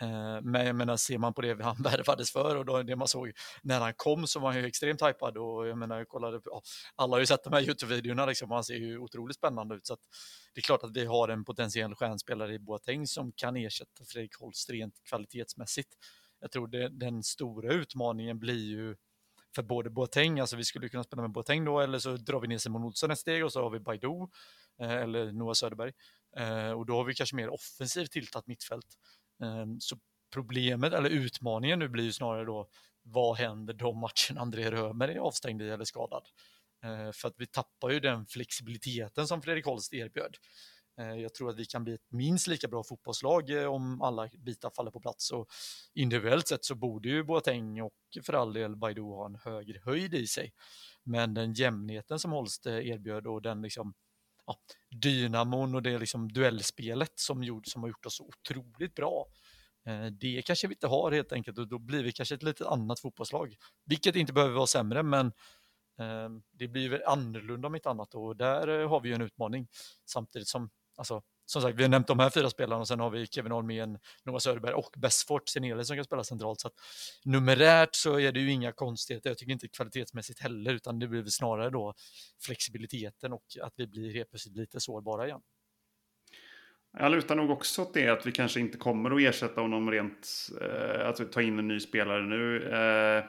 [0.00, 3.08] Eh, men jag menar, ser man på det han värvades för och då, det man
[3.08, 3.32] såg
[3.62, 6.62] när han kom så var han ju extremt hypad och jag menar, jag kollade på,
[6.94, 9.94] alla har ju sett de här Youtube-videorna liksom, han ser ju otroligt spännande ut så
[9.94, 10.00] att
[10.54, 14.36] det är klart att vi har en potentiell stjärnspelare i Boateng som kan ersätta Fredrik
[14.40, 15.88] Holst rent kvalitetsmässigt.
[16.40, 18.96] Jag tror det, den stora utmaningen blir ju
[19.54, 22.48] för både Boateng, alltså vi skulle kunna spela med Boateng då, eller så drar vi
[22.48, 24.30] ner Simon Olsson ett steg och så har vi Baidoo
[24.80, 25.92] eh, eller Noah Söderberg.
[26.36, 28.86] Eh, och då har vi kanske mer offensivt tilltat mittfält.
[29.42, 29.96] Ehm, så
[30.34, 32.68] problemet, eller utmaningen nu blir ju snarare då,
[33.02, 36.22] vad händer de matcherna André Römer är avstängd i eller skadad?
[36.82, 40.36] Ehm, för att vi tappar ju den flexibiliteten som Fredrik Holst erbjöd.
[40.98, 44.28] Ehm, jag tror att vi kan bli ett minst lika bra fotbollslag eh, om alla
[44.38, 45.30] bitar faller på plats.
[45.30, 45.48] Och
[45.94, 50.14] individuellt sett så borde ju Boateng och för all del Baidoo ha en högre höjd
[50.14, 50.52] i sig.
[51.04, 53.94] Men den jämnheten som Holst eh, erbjöd och den liksom
[54.48, 54.56] ja,
[54.90, 59.26] dynamon och det liksom duellspelet som, gjort, som har gjort oss så otroligt bra.
[59.86, 62.68] Eh, det kanske vi inte har helt enkelt och då blir vi kanske ett lite
[62.68, 63.56] annat fotbollslag.
[63.84, 65.26] Vilket inte behöver vara sämre men
[65.98, 69.22] eh, det blir väl annorlunda om inte annat och där eh, har vi ju en
[69.22, 69.68] utmaning.
[70.06, 73.10] Samtidigt som, alltså som sagt, vi har nämnt de här fyra spelarna och sen har
[73.10, 76.60] vi Kevin Holmén, Noah Söderberg och Besfort Senele som kan spela centralt.
[76.60, 76.74] Så att
[77.24, 79.30] numerärt så är det ju inga konstigheter.
[79.30, 81.94] Jag tycker inte kvalitetsmässigt heller, utan det blir väl snarare då
[82.46, 85.40] flexibiliteten och att vi blir helt plötsligt lite sårbara igen.
[86.98, 90.48] Jag lutar nog också åt det att vi kanske inte kommer att ersätta honom rent,
[90.60, 92.70] eh, att ta in en ny spelare nu.
[92.70, 93.24] Eh,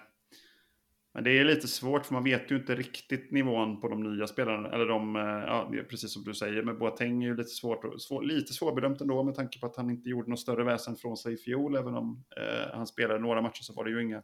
[1.19, 4.27] men det är lite svårt för man vet ju inte riktigt nivån på de nya
[4.27, 4.69] spelarna.
[4.69, 8.23] Eller de, eh, ja, precis som du säger, med Boateng är ju lite svårt, svår,
[8.23, 11.33] lite svårbedömt ändå med tanke på att han inte gjorde något större väsen från sig
[11.33, 11.75] i fjol.
[11.75, 14.21] Även om eh, han spelade några matcher så var det ju inga,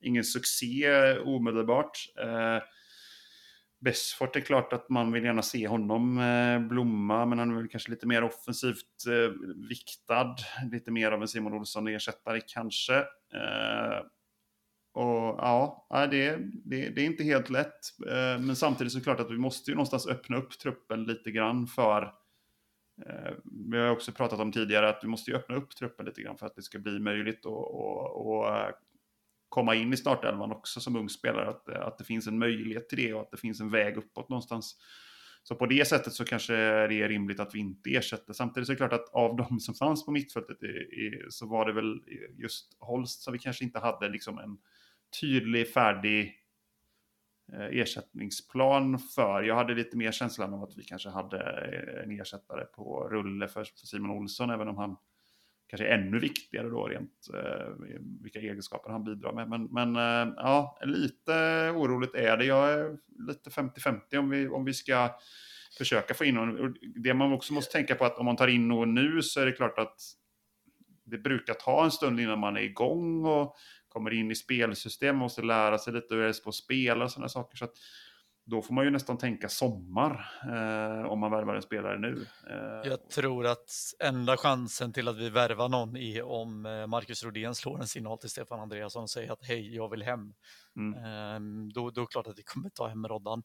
[0.00, 1.98] ingen succé omedelbart.
[2.22, 2.62] Eh,
[3.80, 7.68] Besfort är klart att man vill gärna se honom eh, blomma, men han är väl
[7.68, 9.32] kanske lite mer offensivt eh,
[9.68, 10.36] viktad.
[10.72, 12.96] Lite mer av en Simon Olsson-ersättare kanske.
[13.34, 14.06] Eh,
[14.94, 17.80] och ja, det, det, det, är inte helt lätt.
[18.06, 21.04] Eh, men samtidigt så är det klart att vi måste ju någonstans öppna upp truppen
[21.04, 22.02] lite grann för
[23.06, 23.32] eh,
[23.70, 26.38] vi har också pratat om tidigare att vi måste ju öppna upp truppen lite grann
[26.38, 28.76] för att det ska bli möjligt att eh,
[29.48, 31.48] komma in i startelvan också som ung spelare.
[31.48, 34.28] Att, att det finns en möjlighet till det och att det finns en väg uppåt
[34.28, 34.76] någonstans.
[35.42, 36.52] Så på det sättet så kanske
[36.86, 38.32] det är rimligt att vi inte ersätter.
[38.32, 41.46] Samtidigt så är det klart att av de som fanns på mittfältet i, i, så
[41.46, 42.02] var det väl
[42.36, 44.58] just Holst som vi kanske inte hade liksom en
[45.20, 46.34] tydlig, färdig
[47.52, 49.42] eh, ersättningsplan för.
[49.42, 53.48] Jag hade lite mer känslan av att vi kanske hade eh, en ersättare på rulle
[53.48, 54.96] för, Simon Olsson, även om han
[55.66, 57.68] kanske är ännu viktigare då rent eh,
[58.22, 59.48] vilka egenskaper han bidrar med.
[59.48, 61.32] Men, men eh, ja, lite
[61.76, 62.44] oroligt är det.
[62.44, 62.96] Jag är
[63.28, 65.10] lite 50-50 om vi, om vi ska
[65.78, 66.74] försöka få in någon.
[66.96, 69.46] Det man också måste tänka på att om man tar in någon nu så är
[69.46, 70.00] det klart att
[71.04, 73.56] det brukar ta en stund innan man är igång och
[73.94, 77.10] kommer in i spelsystem, måste lära sig lite hur det är på att spela och
[77.10, 77.56] sådana saker.
[77.56, 77.74] Så att
[78.46, 82.26] då får man ju nästan tänka sommar eh, om man värvar en spelare nu.
[82.50, 87.24] Eh, jag tror att enda chansen till att vi värvar någon är om eh, Marcus
[87.24, 90.34] Rodén slår en signal till Stefan Andreasson och säger att hej, jag vill hem.
[90.76, 91.04] Mm.
[91.04, 93.42] Eh, då, då är det klart att vi kommer ta hem Roddan.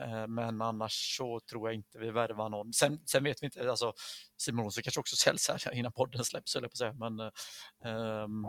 [0.00, 2.72] Eh, men annars så tror jag inte vi värvar någon.
[2.72, 3.92] Sen, sen vet vi inte, alltså
[4.36, 6.92] Simon Olsson kanske också säljs här innan podden släpps, eller på säga.
[6.92, 7.20] Men,
[7.84, 8.46] um,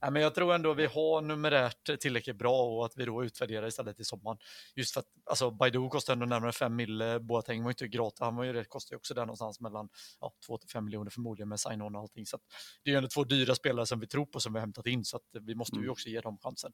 [0.00, 0.10] ja.
[0.10, 4.00] men jag tror ändå vi har numerärt tillräckligt bra och att vi då utvärderar istället
[4.00, 4.38] i sommaren.
[4.76, 8.36] Just för att alltså, Baidu kostar ändå närmare 5 mille, Boateng var inte gratis, han
[8.36, 9.88] var ju, kostar ju också där någonstans mellan
[10.20, 12.26] ja, 2 till 5 miljoner förmodligen med sign-on och allting.
[12.26, 12.38] Så
[12.84, 15.04] det är ändå två dyra spelare som vi tror på som vi har hämtat in
[15.04, 15.90] så att vi måste ju mm.
[15.90, 16.72] också ge dem chansen.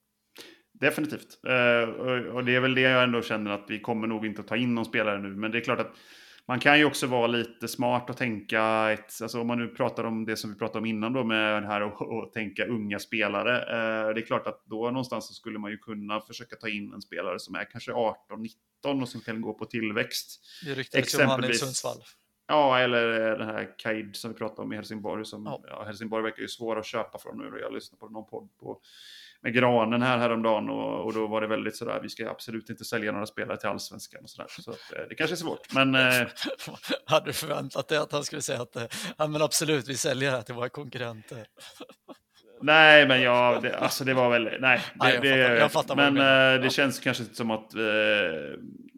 [0.81, 1.39] Definitivt.
[1.47, 1.89] Uh,
[2.35, 4.57] och det är väl det jag ändå känner att vi kommer nog inte att ta
[4.57, 5.29] in någon spelare nu.
[5.29, 5.93] Men det är klart att
[6.49, 10.05] man kan ju också vara lite smart och tänka, ett, alltså om man nu pratar
[10.05, 13.57] om det som vi pratade om innan då med det här och, tänka unga spelare.
[13.59, 16.93] Eh, det är klart att då någonstans så skulle man ju kunna försöka ta in
[16.93, 20.41] en spelare som är kanske 18-19 och som kan gå på tillväxt.
[20.65, 21.99] Det ryktades om han i Sundsvall.
[22.47, 25.25] Ja, eller den här Kaid som vi pratade om i Helsingborg.
[25.25, 25.65] Som, ja.
[25.69, 27.59] Ja, Helsingborg verkar ju svår att köpa från nu.
[27.61, 28.81] Jag lyssnade på någon podd på
[29.45, 32.85] med Granen här häromdagen och, och då var det väldigt sådär, vi ska absolut inte
[32.85, 34.49] sälja några spelare till allsvenskan och sådär.
[34.49, 35.95] Så att, eh, det kanske är svårt, men...
[35.95, 36.27] Eh...
[37.07, 38.85] Hade du förväntat dig att han skulle säga att eh,
[39.17, 41.47] ja, men absolut, vi säljer det här till våra konkurrenter?
[42.63, 44.81] Nej, men ja, det, alltså det var väl, nej.
[44.95, 47.83] Det, nej jag fattar, jag fattar men det, eh, det känns kanske som att, eh,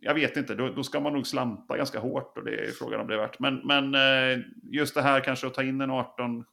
[0.01, 3.01] jag vet inte, då, då, ska man nog slampa ganska hårt och det är frågan
[3.01, 3.39] om det är värt.
[3.39, 3.97] Men, men
[4.73, 6.45] just det här kanske att ta in en 18,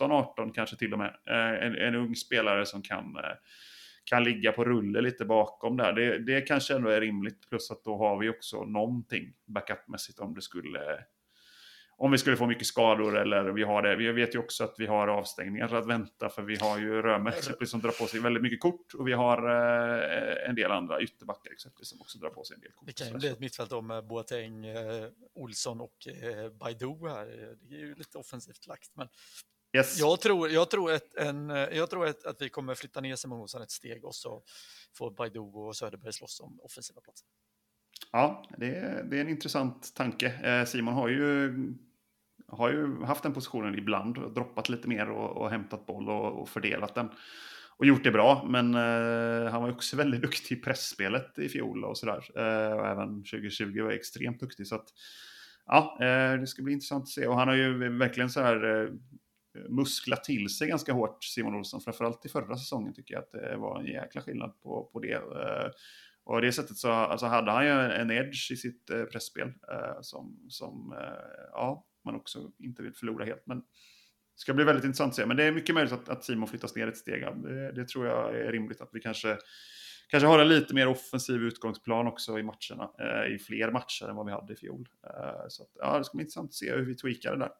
[0.00, 1.16] 17-18 kanske till och med.
[1.26, 3.36] Eh, en, en, ung spelare som kan, eh,
[4.04, 5.92] kan ligga på rulle lite bakom där.
[5.92, 7.48] Det, det kanske ändå är rimligt.
[7.48, 11.00] Plus att då har vi också någonting backupmässigt om det skulle eh,
[12.00, 13.96] om vi skulle få mycket skador eller vi har det.
[13.96, 17.30] Vi vet ju också att vi har avstängningar att vänta för vi har ju Römer
[17.30, 21.00] exempelvis som drar på sig väldigt mycket kort och vi har eh, en del andra
[21.00, 22.86] ytterbackar exempelvis som också drar på sig en del kort.
[22.86, 27.56] Det kan ju bli ett mittfält om Boateng, eh, Olsson och eh, här.
[27.68, 29.08] Det är ju lite offensivt lagt men
[29.76, 30.00] Yes.
[30.00, 33.40] Jag tror, jag tror, ett, en, jag tror ett, att vi kommer flytta ner Simon
[33.40, 34.42] Olsson ett steg och så
[34.94, 37.26] får Baidu och Söderberg slåss om offensiva platser.
[38.12, 40.26] Ja, det är, det är en intressant tanke.
[40.26, 41.54] Eh, Simon har ju,
[42.48, 46.48] har ju haft den positionen ibland, droppat lite mer och, och hämtat boll och, och,
[46.48, 47.10] fördelat den.
[47.76, 51.84] Och gjort det bra, men eh, han var också väldigt duktig i pressspelet i fjol
[51.84, 52.24] och sådär.
[52.36, 54.66] Eh, och även 2020 var extremt duktig.
[54.66, 54.88] Så att,
[55.66, 57.26] ja, eh, det ska bli intressant att se.
[57.26, 58.90] Och han har ju verkligen så här eh,
[59.68, 61.80] musklat till sig ganska hårt, Simon Olsson.
[61.80, 65.12] Framförallt i förra säsongen tycker jag att det var en jäkla skillnad på, på det.
[65.14, 65.70] Eh,
[66.24, 70.00] och det sättet så alltså hade han ju en edge i sitt eh, pressspel eh,
[70.00, 70.94] som, som
[71.52, 73.46] ja, man också inte vill förlora helt.
[73.46, 75.26] Men det ska bli väldigt intressant att se.
[75.26, 77.22] Men det är mycket möjligt att, att Simon flyttas ner ett steg.
[77.42, 79.38] Det, det, tror jag är rimligt att vi kanske,
[80.08, 82.90] kanske har en lite mer offensiv utgångsplan också i matcherna.
[83.28, 84.88] I fler matcher än vad vi hade i fjol.
[85.48, 87.52] Så att, ja, det ska bli intressant att se hur vi tweakar det där.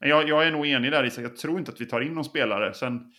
[0.00, 2.14] Men jag, jag är nog enig där Isak, jag tror inte att vi tar in
[2.14, 2.74] någon spelare.
[2.74, 3.12] Sen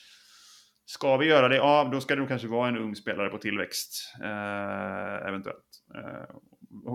[0.86, 3.38] ska vi göra det, ja då ska det nog kanske vara en ung spelare på
[3.38, 4.14] tillväxt.
[4.24, 5.84] Eh, eventuellt.
[5.96, 6.36] Eh,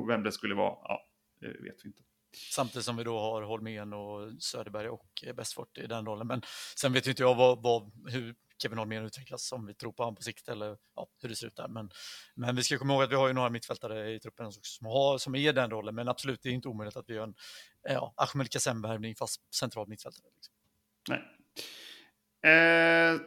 [0.09, 1.01] vem det skulle vara, ja,
[1.41, 2.03] det vet vi inte.
[2.37, 6.27] Samtidigt som vi då har Holmén och Söderberg och eh, Bestfort i den rollen.
[6.27, 6.43] Men
[6.77, 10.03] sen vet ju inte jag vad, vad, hur Kevin Holmén utvecklas, om vi tror på
[10.03, 11.69] honom på sikt eller ja, hur det ser ut där.
[11.69, 11.91] Men,
[12.35, 15.19] men vi ska komma ihåg att vi har ju några mittfältare i truppen som, har,
[15.19, 15.95] som är den rollen.
[15.95, 17.35] Men absolut, det är inte omöjligt att vi gör en
[17.89, 20.27] eh, ja, Ahmed Kassem-värvning fast central mittfältare.
[20.35, 20.55] Liksom.
[21.09, 21.23] Nej.
[22.53, 23.21] Eh,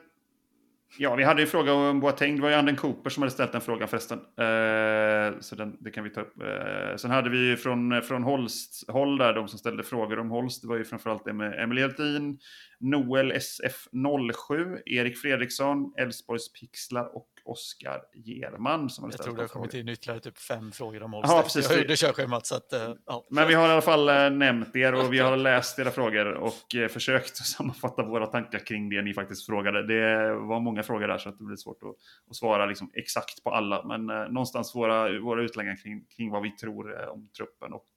[1.01, 2.35] Ja, vi hade ju fråga om Boateng.
[2.35, 4.17] Det var ju Anden Cooper som hade ställt den frågan förresten.
[4.17, 6.41] Eh, så den, det kan vi ta upp.
[6.41, 10.61] Eh, sen hade vi från, från Holst håll där, de som ställde frågor om Holst.
[10.61, 12.39] Det var ju framförallt det med Emil Hjeltin,
[12.79, 18.89] Noel SF07, Erik Fredriksson, Elfsborgs Pixlar och Oskar German.
[18.89, 21.31] Som jag tror det har kommit in ytterligare typ fem frågor om Holst.
[21.31, 21.69] Ja, precis.
[21.69, 22.45] Jag hörde körschemat.
[22.45, 23.27] Så att, uh, ja.
[23.29, 26.33] Men vi har i alla fall uh, nämnt er och vi har läst era frågor
[26.33, 29.87] och uh, försökt sammanfatta våra tankar kring det ni faktiskt frågade.
[29.87, 31.95] Det var många frågor där så att det blir svårt att,
[32.29, 33.83] att svara liksom exakt på alla.
[33.83, 37.89] Men någonstans våra, våra utläggningar kring, kring vad vi tror om truppen och,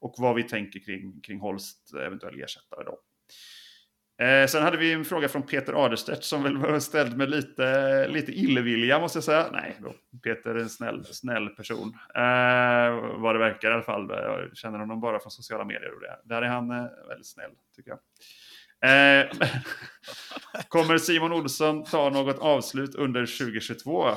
[0.00, 2.84] och vad vi tänker kring, kring Holst eventuell ersättare.
[2.84, 2.98] Då.
[4.18, 8.08] Eh, sen hade vi en fråga från Peter Aderstedt som väl var ställd med lite,
[8.08, 9.46] lite illvilja måste jag säga.
[9.52, 11.98] Nej, då, Peter är en snäll, snäll person.
[12.14, 14.10] Eh, vad det verkar i alla fall.
[14.10, 15.94] Jag känner honom bara från sociala medier.
[15.94, 16.34] Och det.
[16.34, 17.98] Där är han eh, väldigt snäll tycker jag.
[18.82, 19.26] Eh,
[20.68, 24.08] kommer Simon Olsson ta något avslut under 2022?
[24.08, 24.14] Eh,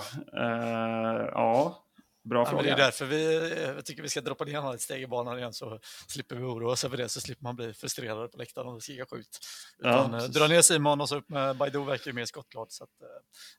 [1.32, 1.86] ja,
[2.24, 5.02] Bra ja, det är därför vi jag tycker vi ska droppa ner honom ett steg
[5.02, 8.32] i banan igen så slipper vi oroa oss över det, så slipper man bli frustrerad
[8.32, 9.40] på läktaren och skrika skjut.
[9.80, 12.72] Utan, ja, eh, dra ner Simon och så upp med Baidu verkar ju mer skottglad
[12.72, 13.08] så att, uh,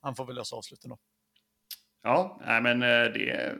[0.01, 0.97] han får väl lösa avsluten då.
[2.03, 3.55] Ja, nej, men eh, det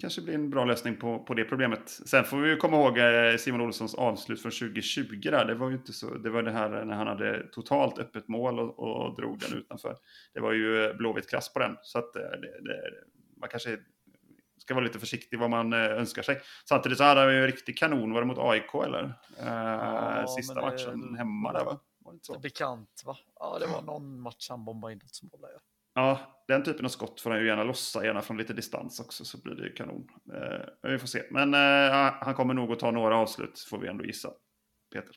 [0.00, 1.90] kanske blir en bra lösning på, på det problemet.
[1.90, 2.98] Sen får vi ju komma ihåg
[3.40, 5.44] Simon Olssons avslut från 2020 där.
[5.44, 8.58] Det var ju inte så, det var det här när han hade totalt öppet mål
[8.58, 9.96] och, och drog den utanför.
[10.34, 12.80] Det var ju blåvitt klass på den, så att det, det,
[13.40, 13.78] man kanske
[14.62, 16.40] ska vara lite försiktig vad man eh, önskar sig.
[16.68, 19.04] Samtidigt så hade han ju en riktig kanon, var det mot AIK eller?
[19.38, 21.80] Eh, ja, Sista det, matchen hemma där va?
[22.04, 22.38] Var det så?
[22.38, 23.16] Bekant va?
[23.40, 25.54] Ja, det var någon match han bombade in något som bollade.
[25.94, 29.24] Ja, den typen av skott får han ju gärna lossa, gärna från lite distans också,
[29.24, 30.08] så blir det ju kanon.
[30.34, 31.22] Eh, vi får se.
[31.30, 34.30] Men eh, han kommer nog att ta några avslut, får vi ändå gissa.
[34.92, 35.14] Peter.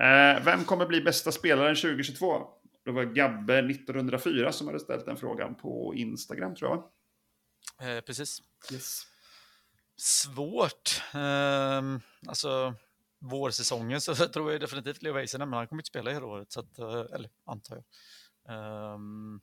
[0.00, 2.46] Eh, vem kommer bli bästa spelaren 2022?
[2.84, 6.84] Det var Gabbe 1904 som hade ställt den frågan på Instagram tror jag.
[7.80, 8.42] Eh, precis.
[8.72, 9.02] Yes.
[9.96, 11.02] Svårt.
[11.14, 12.74] Um, alltså
[13.18, 16.60] vårsäsongen så tror jag definitivt Leo Väisänen, men han kommer inte spela hela året, så
[16.60, 18.94] att, eh, eller antar jag.
[18.94, 19.40] Um,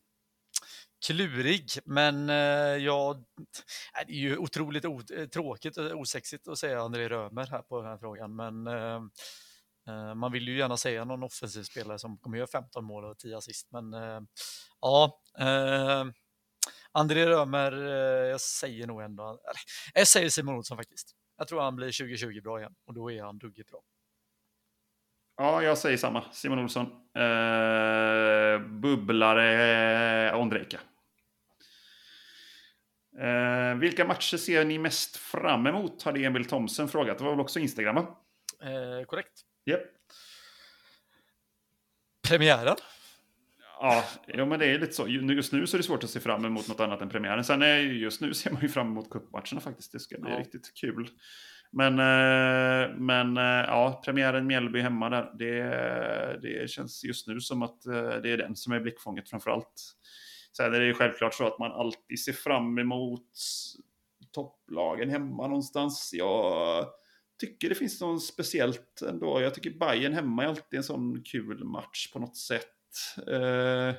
[1.06, 3.24] klurig, men uh, ja,
[4.08, 4.84] det är ju otroligt
[5.34, 8.64] tråkigt och osexigt att säga André Römer här på den här frågan, men
[10.16, 13.38] man vill ju gärna säga någon offensiv spelare som kommer göra 15 mål och 10
[13.38, 13.94] assist, men
[14.82, 15.22] ja,
[16.98, 17.72] André Römer,
[18.30, 19.40] jag säger nog ändå,
[19.94, 21.16] jag säger Simon Olsson faktiskt.
[21.38, 23.82] Jag tror han blir 2020 bra igen och då är han ruggigt bra.
[25.38, 26.32] Ja, jag säger samma.
[26.32, 26.86] Simon Olsson.
[27.16, 30.80] Eh, bubblare eh, Ondrejka.
[33.20, 36.04] Eh, vilka matcher ser ni mest fram emot?
[36.04, 37.18] Hade Emil Thomsen frågat.
[37.18, 38.18] Det var väl också Instagram, va?
[38.62, 39.42] Eh, korrekt.
[39.66, 39.82] Yep.
[42.28, 42.76] Premiären.
[43.80, 45.08] Ja, ja, men det är lite så.
[45.08, 47.44] Just nu så är det svårt att se fram emot något annat än premiären.
[47.44, 49.92] Sen är just nu ser man ju fram emot cupmatcherna faktiskt.
[49.92, 50.40] Det ska bli ja.
[50.40, 51.10] riktigt kul.
[51.72, 57.62] Men, eh, men eh, ja, premiären Mjällby hemma där, det, det känns just nu som
[57.62, 59.96] att eh, det är den som är blickfånget framför allt.
[60.58, 63.30] Sen är det ju självklart så att man alltid ser fram emot
[64.32, 66.12] topplagen hemma någonstans.
[66.14, 66.86] Jag
[67.40, 69.42] tycker det finns något speciellt ändå.
[69.42, 72.77] Jag tycker Bayern hemma är alltid en sån kul match på något sätt.
[73.18, 73.96] Eh,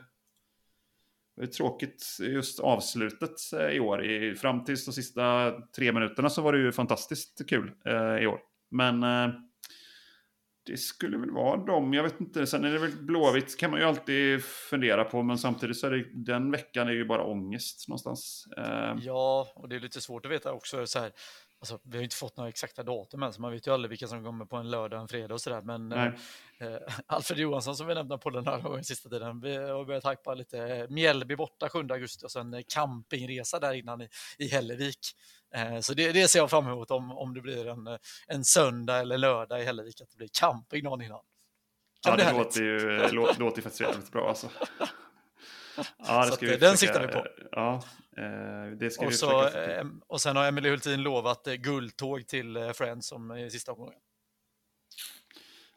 [1.37, 4.05] det är tråkigt just avslutet eh, i år.
[4.05, 8.27] I, fram till de sista tre minuterna så var det ju fantastiskt kul eh, i
[8.27, 8.41] år.
[8.71, 9.35] Men eh,
[10.67, 11.95] det skulle väl vara dem.
[11.95, 12.47] Jag vet inte.
[12.47, 15.23] Sen är det väl Blåvitt kan man ju alltid fundera på.
[15.23, 18.49] Men samtidigt så är det den veckan är ju bara ångest någonstans.
[18.57, 18.97] Eh.
[19.01, 20.87] Ja, och det är lite svårt att veta också.
[20.87, 21.13] Så här,
[21.61, 24.07] Alltså, vi har inte fått några exakta datum än, så man vet ju aldrig vilka
[24.07, 25.63] som kommer på en lördag, en fredag och sådär.
[25.63, 26.05] Men eh,
[26.59, 30.07] eh, Alfred Johansson som vi nämnde på den här gången sista tiden, vi har börjat
[30.07, 30.87] hypa lite.
[30.91, 34.99] Mjällby borta 7 augusti och sen campingresa där innan i, i Hällevik.
[35.55, 38.99] Eh, så det, det ser jag fram emot om, om det blir en, en söndag
[38.99, 41.21] eller lördag i Hällevik, att det blir camping någon innan.
[42.03, 44.49] Kan ja, det, det låter ju, låter faktiskt jävligt bra alltså.
[46.07, 47.27] Ja, det ska vi den siktar vi på.
[47.53, 47.83] Ja,
[48.17, 52.27] eh, det ska och, vi så, eh, och sen har Emelie Hultin lovat eh, guldtåg
[52.27, 53.99] till Friends som är sista omgången.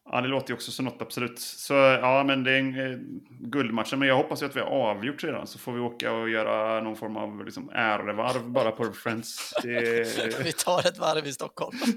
[0.06, 1.40] Ja, det låter ju också som något absolut.
[1.40, 3.94] Så ja, men det är en guldmatch.
[3.94, 5.48] Men jag hoppas ju att vi har avgjort redan.
[5.48, 9.54] Så får vi åka och göra någon form av liksom, ärevarv bara på Friends.
[9.64, 10.40] Det...
[10.44, 11.78] vi tar ett varv i Stockholm.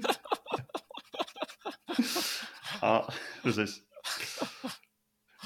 [2.81, 3.79] ja, precis.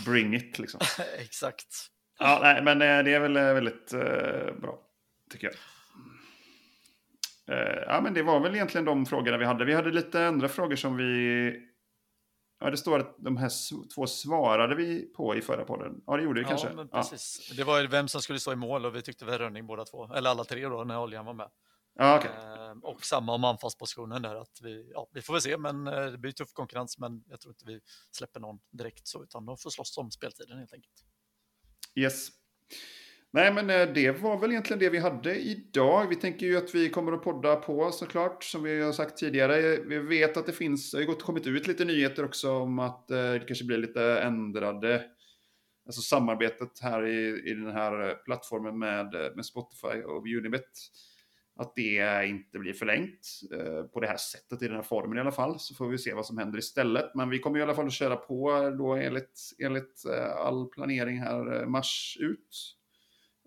[0.05, 0.80] Bring it liksom.
[1.18, 1.89] Exakt.
[2.20, 4.80] Ja, nej, men eh, det är väl eh, väldigt uh, bra,
[5.32, 5.56] tycker jag.
[7.88, 9.66] Ja, men det var väl egentligen de frågorna vi hade.
[9.66, 11.54] Vi hade lite andra frågor som vi...
[12.60, 13.52] Ja, det står att de här
[13.96, 16.02] två svarade vi på i förra podden.
[16.06, 16.88] Ja, det gjorde vi ja, kanske.
[16.92, 17.48] Precis.
[17.50, 17.56] Ja.
[17.58, 20.14] Det var vem som skulle stå i mål och vi tyckte vi Rönning båda två.
[20.14, 21.50] Eller alla tre då, när Oljan var med.
[21.96, 22.32] Ja, okay.
[22.84, 24.36] och samma om anfallspositionen där.
[24.36, 26.98] Att vi, ja, vi får väl se, men det blir tuff konkurrens.
[26.98, 27.80] Men jag tror inte vi
[28.12, 31.04] släpper någon direkt så, utan de får slåss om speltiden helt enkelt.
[31.96, 32.30] Yes.
[33.32, 36.08] Nej, men eh, det var väl egentligen det vi hade idag.
[36.08, 39.78] Vi tänker ju att vi kommer att podda på såklart, som vi har sagt tidigare.
[39.78, 43.18] Vi vet att det finns, det har kommit ut lite nyheter också om att eh,
[43.18, 45.04] det kanske blir lite ändrade,
[45.86, 50.70] alltså samarbetet här i, i den här eh, plattformen med, med Spotify och Unibet
[51.60, 55.22] att det inte blir förlängt eh, på det här sättet, i den här formen i
[55.22, 55.60] alla fall.
[55.60, 57.16] Så får vi se vad som händer istället.
[57.16, 61.20] Men vi kommer i alla fall att köra på då enligt, enligt eh, all planering
[61.20, 62.76] här eh, mars ut.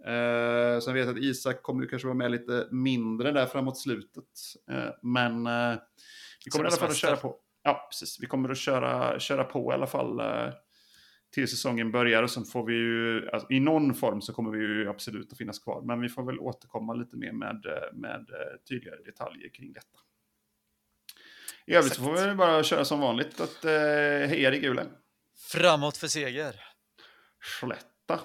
[0.06, 4.24] Eh, sen vet jag att Isak kommer kanske vara med lite mindre där framåt slutet.
[4.70, 5.44] Eh, men
[6.44, 7.36] vi kommer i alla fall att köra på.
[7.62, 8.18] Ja, precis.
[8.20, 10.20] Vi kommer att köra, köra på i alla fall
[11.32, 14.58] till säsongen börjar och sen får vi ju, alltså, i någon form så kommer vi
[14.58, 15.82] ju absolut att finnas kvar.
[15.82, 19.98] Men vi får väl återkomma lite mer med, med eh, tydligare detaljer kring detta.
[21.66, 23.72] I övrigt så får vi bara köra som vanligt att eh,
[24.28, 24.88] heja dig gulen.
[25.52, 26.60] Framåt för seger.
[27.60, 28.20] Slätta.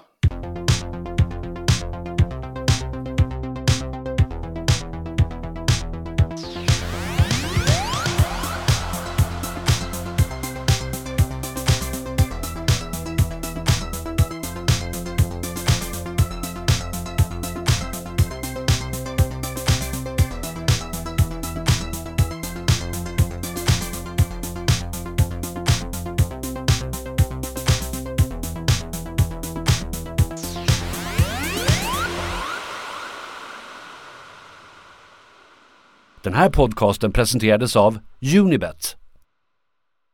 [36.37, 37.99] Här podcasten presenterades av
[38.37, 38.97] Unibet.